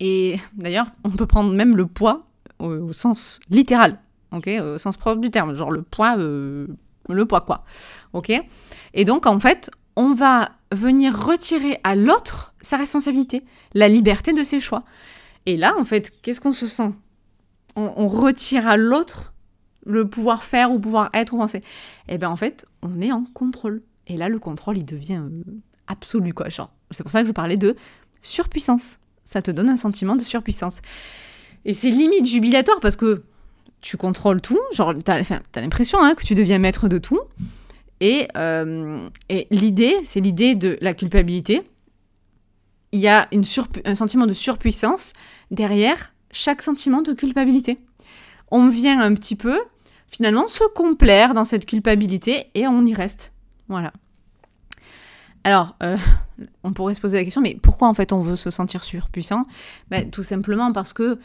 Et 0.00 0.38
d'ailleurs, 0.54 0.86
on 1.04 1.10
peut 1.10 1.26
prendre 1.26 1.52
même 1.52 1.76
le 1.76 1.86
poids 1.86 2.26
au, 2.58 2.92
sens 2.92 3.40
littéral, 3.50 4.00
ok, 4.32 4.48
au 4.48 4.78
sens 4.78 4.96
propre 4.96 5.20
du 5.20 5.30
terme, 5.30 5.54
genre 5.54 5.70
le 5.70 5.82
poids, 5.82 6.16
euh, 6.18 6.66
le 7.08 7.26
poids 7.26 7.42
quoi, 7.42 7.64
ok. 8.12 8.32
Et 8.94 9.04
donc 9.04 9.26
en 9.26 9.38
fait, 9.38 9.70
on 9.96 10.14
va 10.14 10.50
venir 10.72 11.16
retirer 11.16 11.78
à 11.84 11.94
l'autre 11.94 12.54
sa 12.60 12.76
responsabilité, 12.76 13.44
la 13.74 13.88
liberté 13.88 14.32
de 14.32 14.42
ses 14.42 14.60
choix. 14.60 14.84
Et 15.46 15.56
là, 15.56 15.74
en 15.78 15.84
fait, 15.84 16.12
qu'est-ce 16.22 16.40
qu'on 16.40 16.52
se 16.52 16.66
sent? 16.66 16.90
On, 17.76 18.06
retire 18.06 18.68
à 18.68 18.76
l'autre 18.76 19.34
le 19.84 20.08
pouvoir 20.08 20.44
faire 20.44 20.70
ou 20.70 20.78
pouvoir 20.78 21.10
être 21.12 21.34
ou 21.34 21.38
penser. 21.38 21.58
Et 21.58 22.14
eh 22.14 22.18
bien 22.18 22.30
en 22.30 22.36
fait, 22.36 22.66
on 22.82 23.00
est 23.00 23.10
en 23.10 23.24
contrôle. 23.24 23.82
Et 24.06 24.16
là, 24.16 24.28
le 24.28 24.38
contrôle, 24.38 24.78
il 24.78 24.84
devient 24.84 25.22
euh, 25.24 25.42
absolu, 25.88 26.32
quoi. 26.32 26.46
c'est 26.90 27.02
pour 27.02 27.10
ça 27.10 27.22
que 27.22 27.26
je 27.26 27.32
parlais 27.32 27.56
de 27.56 27.74
surpuissance. 28.22 28.98
Ça 29.24 29.42
te 29.42 29.50
donne 29.50 29.68
un 29.68 29.76
sentiment 29.76 30.16
de 30.16 30.22
surpuissance. 30.22 30.80
Et 31.64 31.72
c'est 31.72 31.90
limite 31.90 32.26
jubilatoire 32.26 32.80
parce 32.80 32.96
que 32.96 33.22
tu 33.80 33.96
contrôles 33.96 34.40
tout. 34.40 34.60
Genre, 34.72 34.94
t'as, 35.04 35.20
as, 35.20 35.60
l'impression 35.60 36.02
hein, 36.02 36.14
que 36.14 36.24
tu 36.24 36.34
deviens 36.34 36.58
maître 36.58 36.88
de 36.88 36.98
tout. 36.98 37.20
Euh, 38.02 39.08
et, 39.28 39.46
l'idée, 39.50 39.96
c'est 40.02 40.20
l'idée 40.20 40.54
de 40.54 40.78
la 40.80 40.94
culpabilité. 40.94 41.62
Il 42.92 43.00
y 43.00 43.08
a 43.08 43.28
un 43.84 43.94
sentiment 43.94 44.26
de 44.26 44.32
surpuissance 44.32 45.12
derrière 45.50 46.12
chaque 46.30 46.62
sentiment 46.62 47.02
de 47.02 47.12
culpabilité. 47.12 47.78
On 48.50 48.68
vient 48.68 49.00
un 49.00 49.14
petit 49.14 49.36
peu, 49.36 49.58
finalement, 50.08 50.46
se 50.46 50.64
complaire 50.74 51.34
dans 51.34 51.44
cette 51.44 51.66
culpabilité 51.66 52.50
et 52.54 52.66
on 52.68 52.84
y 52.84 52.94
reste. 52.94 53.32
Voilà. 53.68 53.92
Alors, 55.44 55.76
euh, 55.82 55.96
on 56.64 56.72
pourrait 56.72 56.94
se 56.94 57.00
poser 57.00 57.18
la 57.18 57.24
question, 57.24 57.42
mais 57.42 57.56
pourquoi 57.62 57.88
en 57.88 57.94
fait 57.94 58.12
on 58.12 58.20
veut 58.20 58.36
se 58.36 58.50
sentir 58.50 58.82
surpuissant? 58.82 59.46
Ben, 59.90 60.10
Tout 60.10 60.22
simplement 60.22 60.72
parce 60.72 60.92
que 60.92 61.18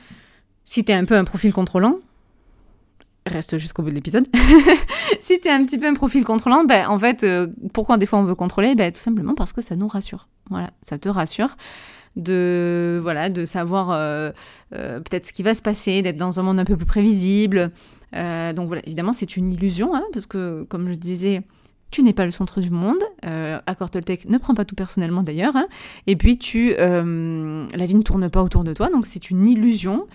si 0.66 0.84
tu 0.84 0.92
es 0.92 0.96
un 0.96 1.06
peu 1.06 1.16
un 1.16 1.24
profil 1.24 1.52
contrôlant, 1.54 1.96
reste 3.26 3.58
jusqu'au 3.58 3.82
bout 3.82 3.90
de 3.90 3.96
l'épisode. 3.96 4.28
si 5.22 5.40
tu 5.40 5.48
es 5.48 5.52
un 5.52 5.64
petit 5.66 5.78
peu 5.78 5.88
un 5.88 5.94
profil 5.94 6.24
contrôlant, 6.24 6.64
ben, 6.66 6.88
en 6.90 6.98
fait, 6.98 7.24
euh, 7.24 7.48
pourquoi 7.74 7.98
des 7.98 8.06
fois 8.06 8.20
on 8.20 8.24
veut 8.24 8.36
contrôler? 8.36 8.76
Ben, 8.76 8.92
Tout 8.92 9.00
simplement 9.00 9.34
parce 9.34 9.54
que 9.54 9.62
ça 9.62 9.76
nous 9.76 9.88
rassure. 9.88 10.28
Voilà, 10.50 10.72
ça 10.82 10.98
te 10.98 11.10
rassure 11.10 11.56
de 12.16 13.02
savoir 13.46 13.92
euh, 13.92 14.32
peut-être 14.72 15.28
ce 15.28 15.32
qui 15.32 15.42
va 15.42 15.54
se 15.54 15.62
passer, 15.62 16.02
d'être 16.02 16.18
dans 16.18 16.38
un 16.40 16.44
monde 16.44 16.60
un 16.60 16.66
peu 16.66 16.76
plus 16.76 16.86
prévisible. 16.86 17.72
donc 18.12 18.68
voilà, 18.68 18.82
évidemment 18.86 19.14
c'est 19.14 19.38
une 19.38 19.54
illusion, 19.54 19.96
hein, 19.96 20.04
parce 20.12 20.26
que 20.26 20.64
comme 20.64 20.90
je 20.90 20.96
disais, 20.96 21.44
tu 21.92 22.04
n'es 22.04 22.14
pas 22.14 22.26
le 22.26 22.32
centre 22.32 22.62
du 22.62 22.70
monde. 22.70 23.02
Euh, 23.26 23.60
Accord 23.66 23.90
Toltec 23.90 24.30
ne 24.30 24.38
prend 24.38 24.54
pas 24.54 24.66
tout 24.66 24.76
personnellement 24.76 25.24
d'ailleurs. 25.24 25.56
Hein. 25.56 25.68
Et 26.08 26.16
puis 26.16 26.38
tu, 26.38 26.74
la 26.76 27.86
vie 27.86 27.96
ne 27.96 28.02
tourne 28.02 28.30
pas 28.30 28.44
autour 28.44 28.64
de 28.64 28.74
toi, 28.74 28.90
donc 28.90 29.06
c'est 29.06 29.30
une 29.30 29.48
illusion. 29.48 30.08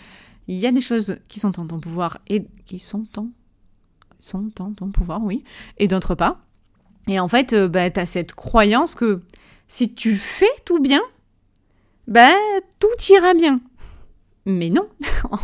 Il 0.46 0.56
y 0.56 0.66
a 0.66 0.72
des 0.72 0.80
choses 0.80 1.18
qui 1.28 1.40
sont 1.40 1.58
en 1.58 1.66
ton 1.66 1.80
pouvoir 1.80 2.18
et 2.28 2.46
qui 2.66 2.78
sont 2.78 3.06
en, 3.16 3.28
sont 4.20 4.50
en 4.60 4.72
ton 4.72 4.90
pouvoir, 4.90 5.22
oui, 5.22 5.42
et 5.78 5.88
d'autres 5.88 6.14
pas. 6.14 6.44
Et 7.08 7.20
en 7.20 7.28
fait, 7.28 7.52
euh, 7.52 7.68
bah, 7.68 7.90
tu 7.90 8.00
as 8.00 8.06
cette 8.06 8.34
croyance 8.34 8.94
que 8.94 9.22
si 9.68 9.94
tu 9.94 10.16
fais 10.16 10.46
tout 10.64 10.80
bien, 10.80 11.02
bah, 12.08 12.32
tout 12.78 13.12
ira 13.12 13.34
bien. 13.34 13.60
Mais 14.46 14.68
non, 14.68 14.87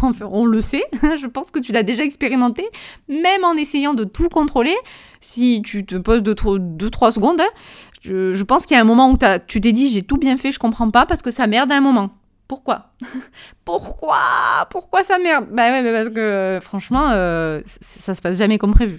on 0.31 0.45
le 0.45 0.61
sait, 0.61 0.85
je 0.93 1.27
pense 1.27 1.51
que 1.51 1.59
tu 1.59 1.73
l'as 1.73 1.83
déjà 1.83 2.05
expérimenté, 2.05 2.65
même 3.09 3.45
en 3.45 3.55
essayant 3.55 3.95
de 3.95 4.05
tout 4.05 4.29
contrôler, 4.29 4.77
si 5.23 5.63
tu 5.65 5.87
te 5.87 5.97
poses 5.97 6.21
2-3 6.21 7.13
secondes, 7.13 7.41
hein, 7.41 7.49
je, 8.03 8.43
pense 8.43 8.67
qu'il 8.67 8.75
y 8.75 8.79
a 8.79 8.83
un 8.83 8.87
moment 8.87 9.11
où 9.11 9.17
tu 9.47 9.61
t'es 9.61 9.73
dit 9.73 9.89
j'ai 9.89 10.03
tout 10.03 10.19
bien 10.19 10.37
fait, 10.37 10.53
je 10.53 10.59
comprends 10.59 10.91
pas 10.91 11.07
parce 11.07 11.23
que 11.23 11.31
ça 11.31 11.47
merde 11.47 11.73
à 11.73 11.77
un 11.77 11.81
moment. 11.81 12.11
Pourquoi? 12.47 12.91
Pourquoi? 13.65 14.19
Pourquoi 14.71 15.03
ça 15.03 15.19
merde? 15.19 15.47
Bah 15.51 15.71
ouais, 15.71 15.93
parce 15.93 16.09
que 16.09 16.59
franchement, 16.61 17.09
euh, 17.11 17.61
ça 17.81 18.13
se 18.15 18.21
passe 18.21 18.37
jamais 18.37 18.59
comme 18.59 18.75
prévu. 18.75 18.99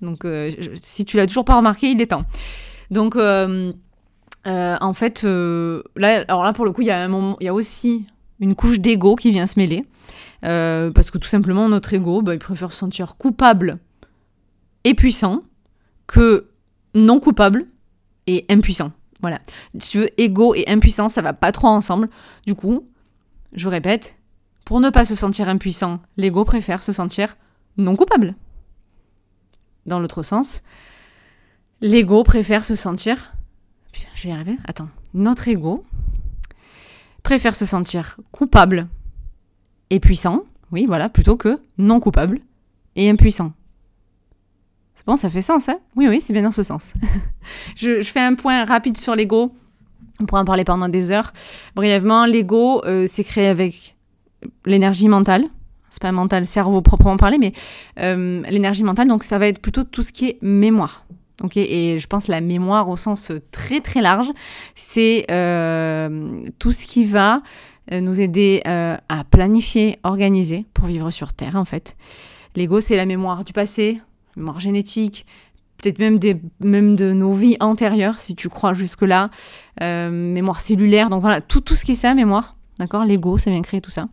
Donc, 0.00 0.24
euh, 0.24 0.50
si 0.74 1.04
tu 1.04 1.16
l'as 1.16 1.26
toujours 1.26 1.44
pas 1.44 1.56
remarqué, 1.56 1.90
il 1.90 2.00
est 2.00 2.06
temps. 2.06 2.24
Donc, 2.90 3.14
euh, 3.14 3.72
en 4.44 4.94
fait, 4.94 5.22
là, 5.22 6.24
alors 6.28 6.44
là 6.44 6.52
pour 6.52 6.64
le 6.64 6.72
coup, 6.72 6.82
il 6.82 6.88
y 6.88 7.48
a 7.48 7.54
aussi 7.54 8.06
une 8.40 8.54
couche 8.54 8.78
d'ego 8.80 9.16
qui 9.16 9.30
vient 9.30 9.46
se 9.46 9.58
mêler, 9.58 9.84
parce 10.40 11.10
que 11.10 11.18
tout 11.18 11.28
simplement 11.28 11.68
notre 11.68 11.94
ego, 11.94 12.22
bah, 12.22 12.34
il 12.34 12.38
préfère 12.38 12.72
se 12.72 12.78
sentir 12.78 13.16
coupable 13.16 13.78
et 14.84 14.94
puissant 14.94 15.42
que 16.06 16.50
non 16.94 17.20
coupable 17.20 17.66
et 18.26 18.46
impuissant. 18.48 18.92
Voilà. 19.20 19.40
Si 19.78 19.90
tu 19.90 19.98
veux, 19.98 20.20
ego 20.20 20.54
et 20.54 20.64
impuissance, 20.68 21.14
ça 21.14 21.22
va 21.22 21.32
pas 21.32 21.52
trop 21.52 21.68
ensemble. 21.68 22.08
Du 22.46 22.54
coup, 22.54 22.88
je 23.52 23.68
répète, 23.68 24.16
pour 24.64 24.80
ne 24.80 24.90
pas 24.90 25.04
se 25.04 25.14
sentir 25.14 25.48
impuissant, 25.48 26.00
l'ego 26.16 26.44
préfère 26.44 26.82
se 26.82 26.92
sentir 26.92 27.36
non 27.76 27.96
coupable. 27.96 28.34
Dans 29.86 30.00
l'autre 30.00 30.22
sens, 30.22 30.62
l'ego 31.80 32.24
préfère 32.24 32.64
se 32.64 32.74
sentir. 32.74 33.34
Je 34.14 34.24
vais 34.24 34.28
y 34.28 34.32
arriver. 34.32 34.56
Attends. 34.66 34.88
Notre 35.14 35.48
ego 35.48 35.84
préfère 37.26 37.56
se 37.56 37.66
sentir 37.66 38.18
coupable 38.30 38.86
et 39.90 39.98
puissant. 39.98 40.44
Oui, 40.70 40.86
voilà, 40.86 41.08
plutôt 41.08 41.36
que 41.36 41.58
non 41.76 41.98
coupable 41.98 42.38
et 42.94 43.10
impuissant. 43.10 43.52
C'est 44.94 45.04
bon, 45.04 45.16
ça 45.16 45.28
fait 45.28 45.42
sens, 45.42 45.68
hein? 45.68 45.80
Oui, 45.96 46.06
oui, 46.06 46.20
c'est 46.20 46.32
bien 46.32 46.44
dans 46.44 46.52
ce 46.52 46.62
sens. 46.62 46.92
je, 47.76 48.00
fais 48.02 48.20
un 48.20 48.34
point 48.34 48.64
rapide 48.64 48.96
sur 48.96 49.16
l'ego. 49.16 49.52
On 50.20 50.26
pourra 50.26 50.42
en 50.42 50.44
parler 50.44 50.62
pendant 50.62 50.88
des 50.88 51.10
heures. 51.10 51.32
Brièvement, 51.74 52.26
l'ego, 52.26 52.80
euh, 52.84 53.06
c'est 53.08 53.24
créé 53.24 53.48
avec 53.48 53.96
l'énergie 54.64 55.08
mentale. 55.08 55.46
C'est 55.90 56.02
pas 56.02 56.12
mental, 56.12 56.46
cerveau 56.46 56.80
proprement 56.80 57.16
parlé, 57.16 57.38
mais 57.38 57.54
euh, 57.98 58.42
l'énergie 58.50 58.84
mentale, 58.84 59.08
donc 59.08 59.24
ça 59.24 59.38
va 59.38 59.48
être 59.48 59.60
plutôt 59.60 59.82
tout 59.82 60.04
ce 60.04 60.12
qui 60.12 60.28
est 60.28 60.38
mémoire. 60.42 61.04
Ok 61.42 61.56
et 61.56 61.98
je 61.98 62.06
pense 62.06 62.28
la 62.28 62.40
mémoire 62.40 62.88
au 62.88 62.96
sens 62.96 63.32
très 63.50 63.80
très 63.80 64.00
large, 64.00 64.30
c'est 64.74 65.26
euh, 65.30 66.44
tout 66.58 66.72
ce 66.72 66.86
qui 66.86 67.04
va 67.04 67.42
nous 67.92 68.20
aider 68.20 68.62
à 68.64 69.24
planifier, 69.30 70.00
organiser 70.02 70.66
pour 70.74 70.86
vivre 70.86 71.12
sur 71.12 71.32
Terre 71.32 71.54
en 71.54 71.64
fait. 71.64 71.96
L'ego, 72.56 72.80
c'est 72.80 72.96
la 72.96 73.06
mémoire 73.06 73.44
du 73.44 73.52
passé, 73.52 74.00
mémoire 74.34 74.58
génétique, 74.58 75.24
peut-être 75.76 75.98
même, 75.98 76.18
des, 76.18 76.40
même 76.60 76.96
de 76.96 77.12
nos 77.12 77.32
vies 77.32 77.56
antérieures, 77.60 78.20
si 78.20 78.34
tu 78.34 78.48
crois 78.48 78.74
jusque-là, 78.74 79.30
euh, 79.82 80.10
mémoire 80.10 80.60
cellulaire, 80.60 81.10
donc 81.10 81.20
voilà, 81.20 81.40
tout, 81.40 81.60
tout 81.60 81.74
ce 81.74 81.84
qui 81.84 81.92
est 81.92 81.96
ça, 81.96 82.14
mémoire, 82.14 82.56
d'accord 82.78 83.04
L'ego, 83.04 83.38
ça 83.38 83.50
vient 83.50 83.62
créer 83.62 83.80
tout 83.80 83.90
ça. 83.90 84.08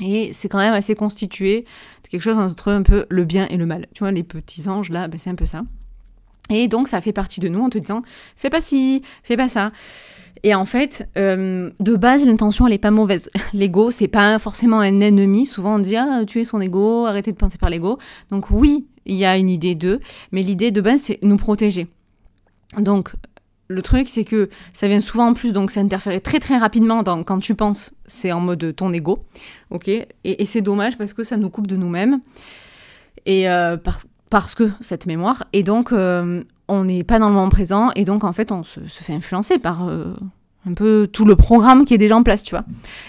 Et 0.00 0.32
c'est 0.32 0.48
quand 0.48 0.58
même 0.58 0.74
assez 0.74 0.94
constitué 0.94 1.64
de 2.04 2.08
quelque 2.08 2.22
chose 2.22 2.38
entre 2.38 2.72
un 2.72 2.82
peu 2.82 3.06
le 3.08 3.24
bien 3.24 3.46
et 3.50 3.56
le 3.56 3.66
mal. 3.66 3.86
Tu 3.94 4.00
vois, 4.00 4.12
les 4.12 4.22
petits 4.22 4.68
anges, 4.68 4.90
là, 4.90 5.08
ben, 5.08 5.18
c'est 5.18 5.30
un 5.30 5.34
peu 5.34 5.46
ça. 5.46 5.62
Et 6.50 6.68
donc, 6.68 6.88
ça 6.88 7.00
fait 7.00 7.12
partie 7.12 7.40
de 7.40 7.48
nous 7.48 7.60
en 7.60 7.70
te 7.70 7.78
disant, 7.78 8.02
fais 8.36 8.50
pas 8.50 8.60
ci, 8.60 9.02
fais 9.22 9.36
pas 9.36 9.48
ça. 9.48 9.72
Et 10.42 10.54
en 10.54 10.64
fait, 10.64 11.08
euh, 11.18 11.70
de 11.80 11.96
base, 11.96 12.26
l'intention, 12.26 12.66
elle 12.66 12.72
est 12.72 12.78
pas 12.78 12.90
mauvaise. 12.90 13.30
L'ego, 13.52 13.90
c'est 13.90 14.08
pas 14.08 14.38
forcément 14.38 14.80
un 14.80 15.00
ennemi. 15.00 15.46
Souvent, 15.46 15.76
on 15.76 15.78
dit, 15.78 15.96
ah, 15.96 16.24
tuer 16.26 16.44
son 16.44 16.60
ego, 16.60 17.06
arrêtez 17.06 17.32
de 17.32 17.36
penser 17.36 17.58
par 17.58 17.70
l'ego. 17.70 17.98
Donc 18.30 18.50
oui, 18.50 18.86
il 19.06 19.16
y 19.16 19.24
a 19.24 19.36
une 19.36 19.50
idée 19.50 19.74
d'eux, 19.74 20.00
mais 20.32 20.42
l'idée 20.42 20.70
de 20.70 20.80
base, 20.80 21.00
c'est 21.02 21.18
nous 21.22 21.36
protéger. 21.36 21.88
Donc, 22.78 23.12
le 23.68 23.82
truc, 23.82 24.08
c'est 24.08 24.24
que 24.24 24.50
ça 24.72 24.88
vient 24.88 25.00
souvent 25.00 25.28
en 25.28 25.34
plus, 25.34 25.52
donc 25.52 25.70
ça 25.70 25.80
interfère 25.80 26.20
très 26.22 26.40
très 26.40 26.58
rapidement 26.58 27.04
quand 27.04 27.38
tu 27.38 27.54
penses, 27.54 27.92
c'est 28.06 28.32
en 28.32 28.40
mode 28.40 28.74
ton 28.74 28.92
ego, 28.92 29.24
ok? 29.70 29.88
Et, 29.88 30.44
c'est 30.44 30.60
dommage 30.60 30.98
parce 30.98 31.12
que 31.12 31.22
ça 31.22 31.36
nous 31.36 31.50
coupe 31.50 31.68
de 31.68 31.76
nous-mêmes, 31.76 32.20
et 33.26 33.48
euh, 33.48 33.76
parce 34.30 34.54
que 34.54 34.70
cette 34.80 35.06
mémoire, 35.06 35.44
et 35.52 35.64
donc 35.64 35.92
euh, 35.92 36.42
on 36.68 36.84
n'est 36.84 37.02
pas 37.02 37.18
dans 37.18 37.28
le 37.28 37.34
moment 37.34 37.48
présent, 37.48 37.90
et 37.96 38.04
donc 38.04 38.22
en 38.22 38.32
fait 38.32 38.52
on 38.52 38.62
se, 38.62 38.78
fait 38.88 39.12
influencer 39.12 39.58
par 39.58 39.88
euh, 39.88 40.14
un 40.68 40.74
peu 40.74 41.08
tout 41.12 41.24
le 41.24 41.34
programme 41.34 41.84
qui 41.84 41.94
est 41.94 41.98
déjà 41.98 42.16
en 42.16 42.22
place, 42.22 42.44
tu 42.44 42.54
vois. 42.54 42.64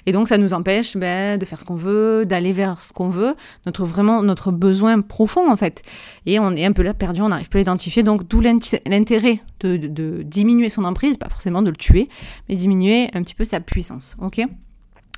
Et 0.07 0.13
donc 0.13 0.27
ça 0.27 0.39
nous 0.39 0.53
empêche 0.53 0.97
ben, 0.97 1.37
de 1.37 1.45
faire 1.45 1.59
ce 1.59 1.65
qu'on 1.65 1.75
veut, 1.75 2.25
d'aller 2.25 2.53
vers 2.53 2.81
ce 2.81 2.91
qu'on 2.91 3.09
veut, 3.09 3.35
notre 3.67 3.85
vraiment 3.85 4.23
notre 4.23 4.51
besoin 4.51 4.99
profond 5.01 5.49
en 5.49 5.55
fait. 5.55 5.83
Et 6.25 6.39
on 6.39 6.55
est 6.55 6.65
un 6.65 6.71
peu 6.71 6.81
là 6.81 6.95
perdu, 6.95 7.21
on 7.21 7.29
n'arrive 7.29 7.49
plus 7.49 7.59
à 7.59 7.61
l'identifier. 7.61 8.01
Donc 8.01 8.27
d'où 8.27 8.41
l'intérêt 8.41 9.41
de, 9.59 10.23
diminuer 10.23 10.69
son 10.69 10.85
emprise, 10.85 11.17
pas 11.17 11.29
forcément 11.29 11.61
de 11.61 11.69
le 11.69 11.77
tuer, 11.77 12.09
mais 12.49 12.55
diminuer 12.55 13.11
un 13.13 13.21
petit 13.21 13.35
peu 13.35 13.45
sa 13.45 13.59
puissance. 13.59 14.15
Ok? 14.19 14.41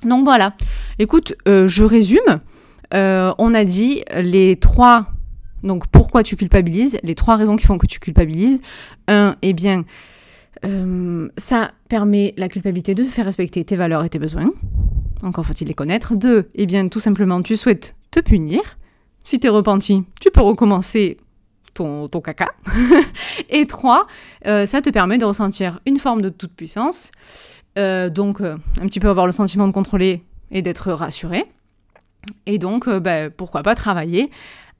Donc 0.04 0.24
voilà. 0.24 0.52
Écoute, 0.98 1.34
euh, 1.48 1.66
je 1.66 1.82
résume. 1.82 2.40
On 2.92 3.54
a 3.54 3.64
dit 3.64 4.04
les 4.14 4.54
trois. 4.54 5.13
Donc 5.64 5.88
pourquoi 5.88 6.22
tu 6.22 6.36
culpabilises? 6.36 6.98
Les 7.02 7.14
trois 7.14 7.36
raisons 7.36 7.56
qui 7.56 7.66
font 7.66 7.78
que 7.78 7.86
tu 7.86 7.98
culpabilises. 7.98 8.60
Un, 9.08 9.36
eh 9.42 9.52
bien 9.52 9.84
euh, 10.64 11.28
ça 11.36 11.72
permet 11.88 12.32
la 12.36 12.48
culpabilité 12.48 12.94
de 12.94 13.02
te 13.02 13.08
faire 13.08 13.24
respecter 13.24 13.64
tes 13.64 13.76
valeurs 13.76 14.04
et 14.04 14.08
tes 14.08 14.18
besoins. 14.18 14.50
Encore 15.22 15.44
faut-il 15.44 15.68
les 15.68 15.74
connaître. 15.74 16.14
Deux, 16.14 16.48
eh 16.54 16.66
bien, 16.66 16.88
tout 16.88 17.00
simplement, 17.00 17.42
tu 17.42 17.56
souhaites 17.56 17.96
te 18.10 18.20
punir. 18.20 18.60
Si 19.24 19.40
t'es 19.40 19.48
repenti, 19.48 20.04
tu 20.20 20.30
peux 20.30 20.42
recommencer 20.42 21.18
ton, 21.72 22.08
caca. 22.08 22.52
et 23.50 23.66
trois, 23.66 24.06
euh, 24.46 24.64
ça 24.64 24.80
te 24.80 24.90
permet 24.90 25.18
de 25.18 25.24
ressentir 25.24 25.80
une 25.86 25.98
forme 25.98 26.22
de 26.22 26.28
toute 26.28 26.52
puissance. 26.52 27.10
Euh, 27.78 28.10
donc, 28.10 28.40
un 28.40 28.86
petit 28.86 29.00
peu 29.00 29.08
avoir 29.08 29.26
le 29.26 29.32
sentiment 29.32 29.66
de 29.66 29.72
contrôler 29.72 30.22
et 30.50 30.62
d'être 30.62 30.92
rassuré. 30.92 31.44
Et 32.46 32.58
donc, 32.58 32.88
bah, 32.88 33.28
pourquoi 33.30 33.62
pas 33.62 33.74
travailler 33.74 34.30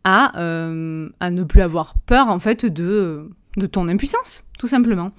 à, 0.05 0.33
à 0.39 1.31
ne 1.31 1.43
plus 1.45 1.63
avoir 1.63 1.95
peur, 2.07 2.29
en 2.29 2.39
fait, 2.39 2.67
de, 2.67 3.31
de 3.57 3.67
ton 3.67 3.89
impuissance, 3.89 4.43
tout 4.59 4.67
simplement. 4.67 5.13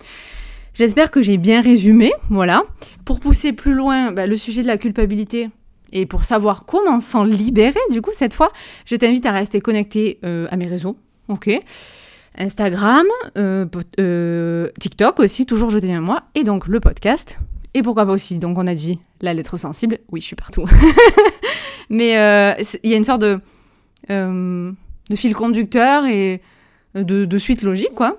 J'espère 0.76 1.10
que 1.10 1.22
j'ai 1.22 1.38
bien 1.38 1.62
résumé, 1.62 2.12
voilà. 2.30 2.64
Pour 3.06 3.22
pousser 3.22 3.54
plus 3.54 3.74
loin 3.74 4.12
bah, 4.12 4.28
le 4.28 4.36
sujet 4.36 4.62
de 4.62 4.68
la 4.68 4.78
culpabilité 4.78 5.50
et 5.94 6.06
pour 6.06 6.26
savoir 6.26 6.66
comment 6.66 7.00
s'en 7.00 7.24
libérer, 7.24 7.80
du 7.92 8.02
coup, 8.02 8.12
cette 8.14 8.34
fois, 8.34 8.52
je 8.86 8.98
t'invite 8.98 9.26
à 9.26 9.32
rester 9.32 9.62
connecté 9.62 10.20
euh, 10.26 10.48
à 10.52 10.58
mes 10.58 10.68
réseaux, 10.68 10.98
ok 11.30 11.50
Instagram, 12.38 13.06
euh, 13.38 13.66
euh, 14.02 14.70
TikTok 14.78 15.22
aussi, 15.22 15.46
toujours 15.46 15.70
je 15.70 15.80
à 15.80 16.02
moi, 16.02 16.24
et 16.36 16.44
donc 16.44 16.68
le 16.68 16.82
podcast. 16.82 17.40
Et 17.74 17.82
pourquoi 17.82 18.06
pas 18.06 18.12
aussi, 18.12 18.38
donc 18.38 18.58
on 18.58 18.68
a 18.68 18.76
dit 18.76 19.00
la 19.22 19.34
lettre 19.34 19.56
sensible, 19.56 20.00
oui, 20.12 20.20
je 20.20 20.26
suis 20.26 20.36
partout. 20.36 20.66
Mais 21.90 22.10
il 22.84 22.90
y 22.90 22.94
a 22.94 22.98
une 22.98 23.06
sorte 23.06 23.22
de, 23.22 23.40
de 24.10 25.16
fil 25.16 25.36
conducteur 25.36 26.06
et 26.06 26.42
de, 26.96 27.38
suite 27.38 27.62
logique, 27.62 27.94
quoi. 27.96 28.18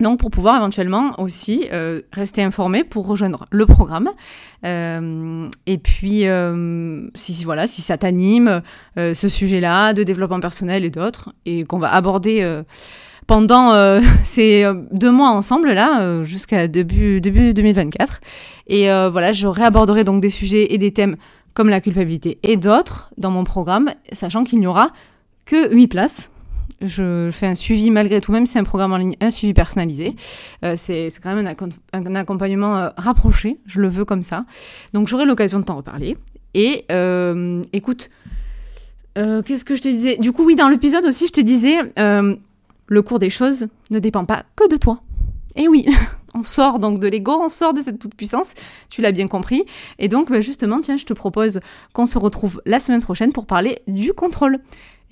Donc 0.00 0.18
pour 0.18 0.30
pouvoir 0.30 0.56
éventuellement 0.56 1.12
aussi 1.18 1.66
euh, 1.72 2.00
rester 2.12 2.42
informé 2.42 2.82
pour 2.82 3.06
rejoindre 3.06 3.46
le 3.50 3.66
programme. 3.66 4.10
Euh, 4.64 5.48
et 5.66 5.78
puis 5.78 6.26
euh, 6.26 7.08
si 7.14 7.44
voilà, 7.44 7.66
si 7.68 7.82
ça 7.82 7.96
t'anime 7.98 8.62
ce 8.96 9.28
sujet-là 9.28 9.92
de 9.92 10.02
développement 10.02 10.40
personnel 10.40 10.84
et 10.84 10.90
d'autres, 10.90 11.32
et 11.46 11.64
qu'on 11.64 11.78
va 11.78 11.92
aborder 11.92 12.62
pendant 13.28 14.00
ces 14.24 14.66
deux 14.90 15.12
mois 15.12 15.30
ensemble 15.30 15.72
là, 15.72 16.24
jusqu'à 16.24 16.66
début 16.66 17.20
début 17.20 17.54
2024. 17.54 18.20
Et 18.66 18.86
voilà, 19.08 19.30
je 19.32 19.46
réaborderai 19.46 20.02
donc 20.02 20.20
des 20.20 20.30
sujets 20.30 20.74
et 20.74 20.78
des 20.78 20.92
thèmes 20.92 21.16
comme 21.54 21.68
la 21.68 21.80
culpabilité 21.80 22.38
et 22.42 22.56
d'autres 22.56 23.12
dans 23.18 23.30
mon 23.30 23.44
programme, 23.44 23.90
sachant 24.10 24.42
qu'il 24.42 24.58
n'y 24.58 24.66
aura 24.66 24.90
que 25.44 25.74
8 25.74 25.88
places 25.88 26.32
je 26.82 27.30
fais 27.32 27.46
un 27.46 27.54
suivi 27.54 27.90
malgré 27.90 28.20
tout, 28.20 28.32
même 28.32 28.46
si 28.46 28.54
c'est 28.54 28.58
un 28.58 28.64
programme 28.64 28.92
en 28.92 28.96
ligne, 28.96 29.16
un 29.20 29.30
suivi 29.30 29.54
personnalisé. 29.54 30.16
Euh, 30.64 30.74
c'est 30.76 31.08
quand 31.22 31.34
même 31.34 31.46
un, 31.92 32.14
accompagnement 32.14 32.76
euh, 32.76 32.88
rapproché, 32.96 33.58
je 33.66 33.80
le 33.80 33.88
veux 33.88 34.04
comme 34.04 34.22
ça. 34.22 34.44
Donc 34.92 35.08
j'aurai 35.08 35.24
l'occasion 35.24 35.58
de 35.60 35.64
t'en 35.64 35.76
reparler. 35.76 36.16
Et 36.54 36.84
euh, 36.90 37.62
écoute, 37.72 38.10
qu'est-ce 39.14 39.64
que 39.64 39.76
je 39.76 39.82
te 39.82 39.88
disais? 39.88 40.16
Du 40.16 40.32
coup, 40.32 40.44
oui, 40.44 40.54
dans 40.54 40.68
l'épisode 40.68 41.04
aussi, 41.06 41.26
je 41.26 41.32
te 41.32 41.40
disais, 41.40 41.76
le 41.96 43.02
cours 43.02 43.18
des 43.18 43.30
choses 43.30 43.68
ne 43.90 43.98
dépend 43.98 44.24
pas 44.24 44.44
que 44.56 44.68
de 44.68 44.76
toi. 44.76 45.02
Et 45.56 45.68
oui, 45.68 45.86
on 46.34 46.42
sort 46.42 46.78
donc 46.78 46.98
de 46.98 47.08
l'ego, 47.08 47.38
on 47.40 47.48
sort 47.48 47.74
de 47.74 47.80
cette 47.80 47.98
toute-puissance, 47.98 48.54
tu 48.90 49.00
l'as 49.02 49.12
bien 49.12 49.28
compris. 49.28 49.64
Et 49.98 50.08
donc, 50.08 50.30
bah, 50.30 50.40
justement, 50.40 50.80
tiens, 50.80 50.96
je 50.96 51.04
te 51.04 51.12
propose 51.12 51.60
qu'on 51.92 52.06
se 52.06 52.18
retrouve 52.18 52.60
la 52.66 52.80
semaine 52.80 53.02
prochaine 53.02 53.32
pour 53.32 53.46
parler 53.46 53.80
du 53.86 54.12
contrôle. 54.12 54.60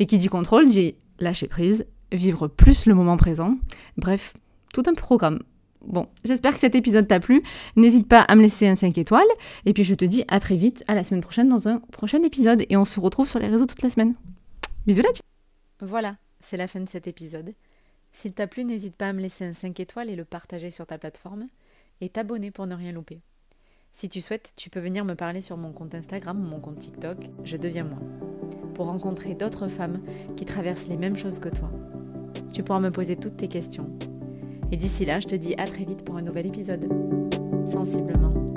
Et 0.01 0.07
qui 0.07 0.19
dit 0.19 0.29
contrôle 0.29 0.67
dit 0.67 0.95
lâcher 1.21 1.47
prise, 1.47 1.87
vivre 2.11 2.49
plus 2.49 2.87
le 2.87 2.95
moment 2.95 3.19
présent. 3.19 3.57
Bref, 3.99 4.33
tout 4.73 4.83
un 4.87 4.95
programme. 4.95 5.43
Bon, 5.83 6.09
j'espère 6.25 6.55
que 6.55 6.61
cet 6.61 6.75
épisode 6.75 7.07
t'a 7.07 7.21
plu. 7.21 7.43
N'hésite 7.77 8.09
pas 8.09 8.23
à 8.23 8.35
me 8.35 8.41
laisser 8.41 8.67
un 8.67 8.77
5 8.77 8.97
étoiles. 8.97 9.29
Et 9.67 9.75
puis 9.75 9.85
je 9.85 9.95
te 9.95 10.07
dis 10.07 10.25
à 10.29 10.41
très 10.41 10.57
vite, 10.57 10.83
à 10.89 10.95
la 10.95 11.05
semaine 11.05 11.21
prochaine 11.21 11.51
dans 11.51 11.69
un 11.69 11.79
prochain 11.93 12.23
épisode. 12.23 12.65
Et 12.71 12.79
on 12.79 12.87
se 12.87 12.99
retrouve 12.99 13.29
sur 13.29 13.39
les 13.39 13.49
réseaux 13.49 13.67
toute 13.67 13.83
la 13.83 13.91
semaine. 13.91 14.15
Bisous 14.87 15.03
là 15.03 15.11
Voilà, 15.81 16.17
c'est 16.41 16.57
la 16.57 16.67
fin 16.67 16.81
de 16.81 16.89
cet 16.89 17.07
épisode. 17.07 17.53
S'il 18.11 18.33
t'a 18.33 18.47
plu, 18.47 18.65
n'hésite 18.65 18.97
pas 18.97 19.11
à 19.11 19.13
me 19.13 19.21
laisser 19.21 19.45
un 19.45 19.53
5 19.53 19.79
étoiles 19.81 20.09
et 20.09 20.17
le 20.17 20.25
partager 20.25 20.71
sur 20.71 20.87
ta 20.87 20.97
plateforme. 20.97 21.47
Et 22.01 22.09
t'abonner 22.09 22.51
pour 22.51 22.67
ne 22.67 22.75
rien 22.75 22.93
louper. 22.93 23.21
Si 23.93 24.09
tu 24.09 24.23
souhaites, 24.23 24.55
tu 24.57 24.71
peux 24.71 24.81
venir 24.81 25.05
me 25.05 25.15
parler 25.15 25.43
sur 25.43 25.59
mon 25.59 25.73
compte 25.73 25.95
Instagram 25.95 26.41
ou 26.41 26.49
mon 26.49 26.61
compte 26.61 26.79
TikTok, 26.79 27.19
je 27.45 27.57
deviens 27.57 27.85
moi, 27.85 27.99
rencontrer 28.85 29.35
d'autres 29.35 29.69
femmes 29.69 30.01
qui 30.37 30.45
traversent 30.45 30.89
les 30.89 30.97
mêmes 30.97 31.17
choses 31.17 31.39
que 31.39 31.49
toi. 31.49 31.71
Tu 32.53 32.63
pourras 32.63 32.81
me 32.81 32.91
poser 32.91 33.17
toutes 33.17 33.37
tes 33.37 33.49
questions. 33.49 33.87
Et 34.73 34.77
d'ici 34.77 35.05
là, 35.05 35.21
je 35.21 35.27
te 35.27 35.35
dis 35.35 35.55
à 35.59 35.67
très 35.67 35.85
vite 35.85 36.05
pour 36.05 36.17
un 36.17 36.23
nouvel 36.23 36.47
épisode. 36.47 36.89
Sensiblement. 37.67 38.50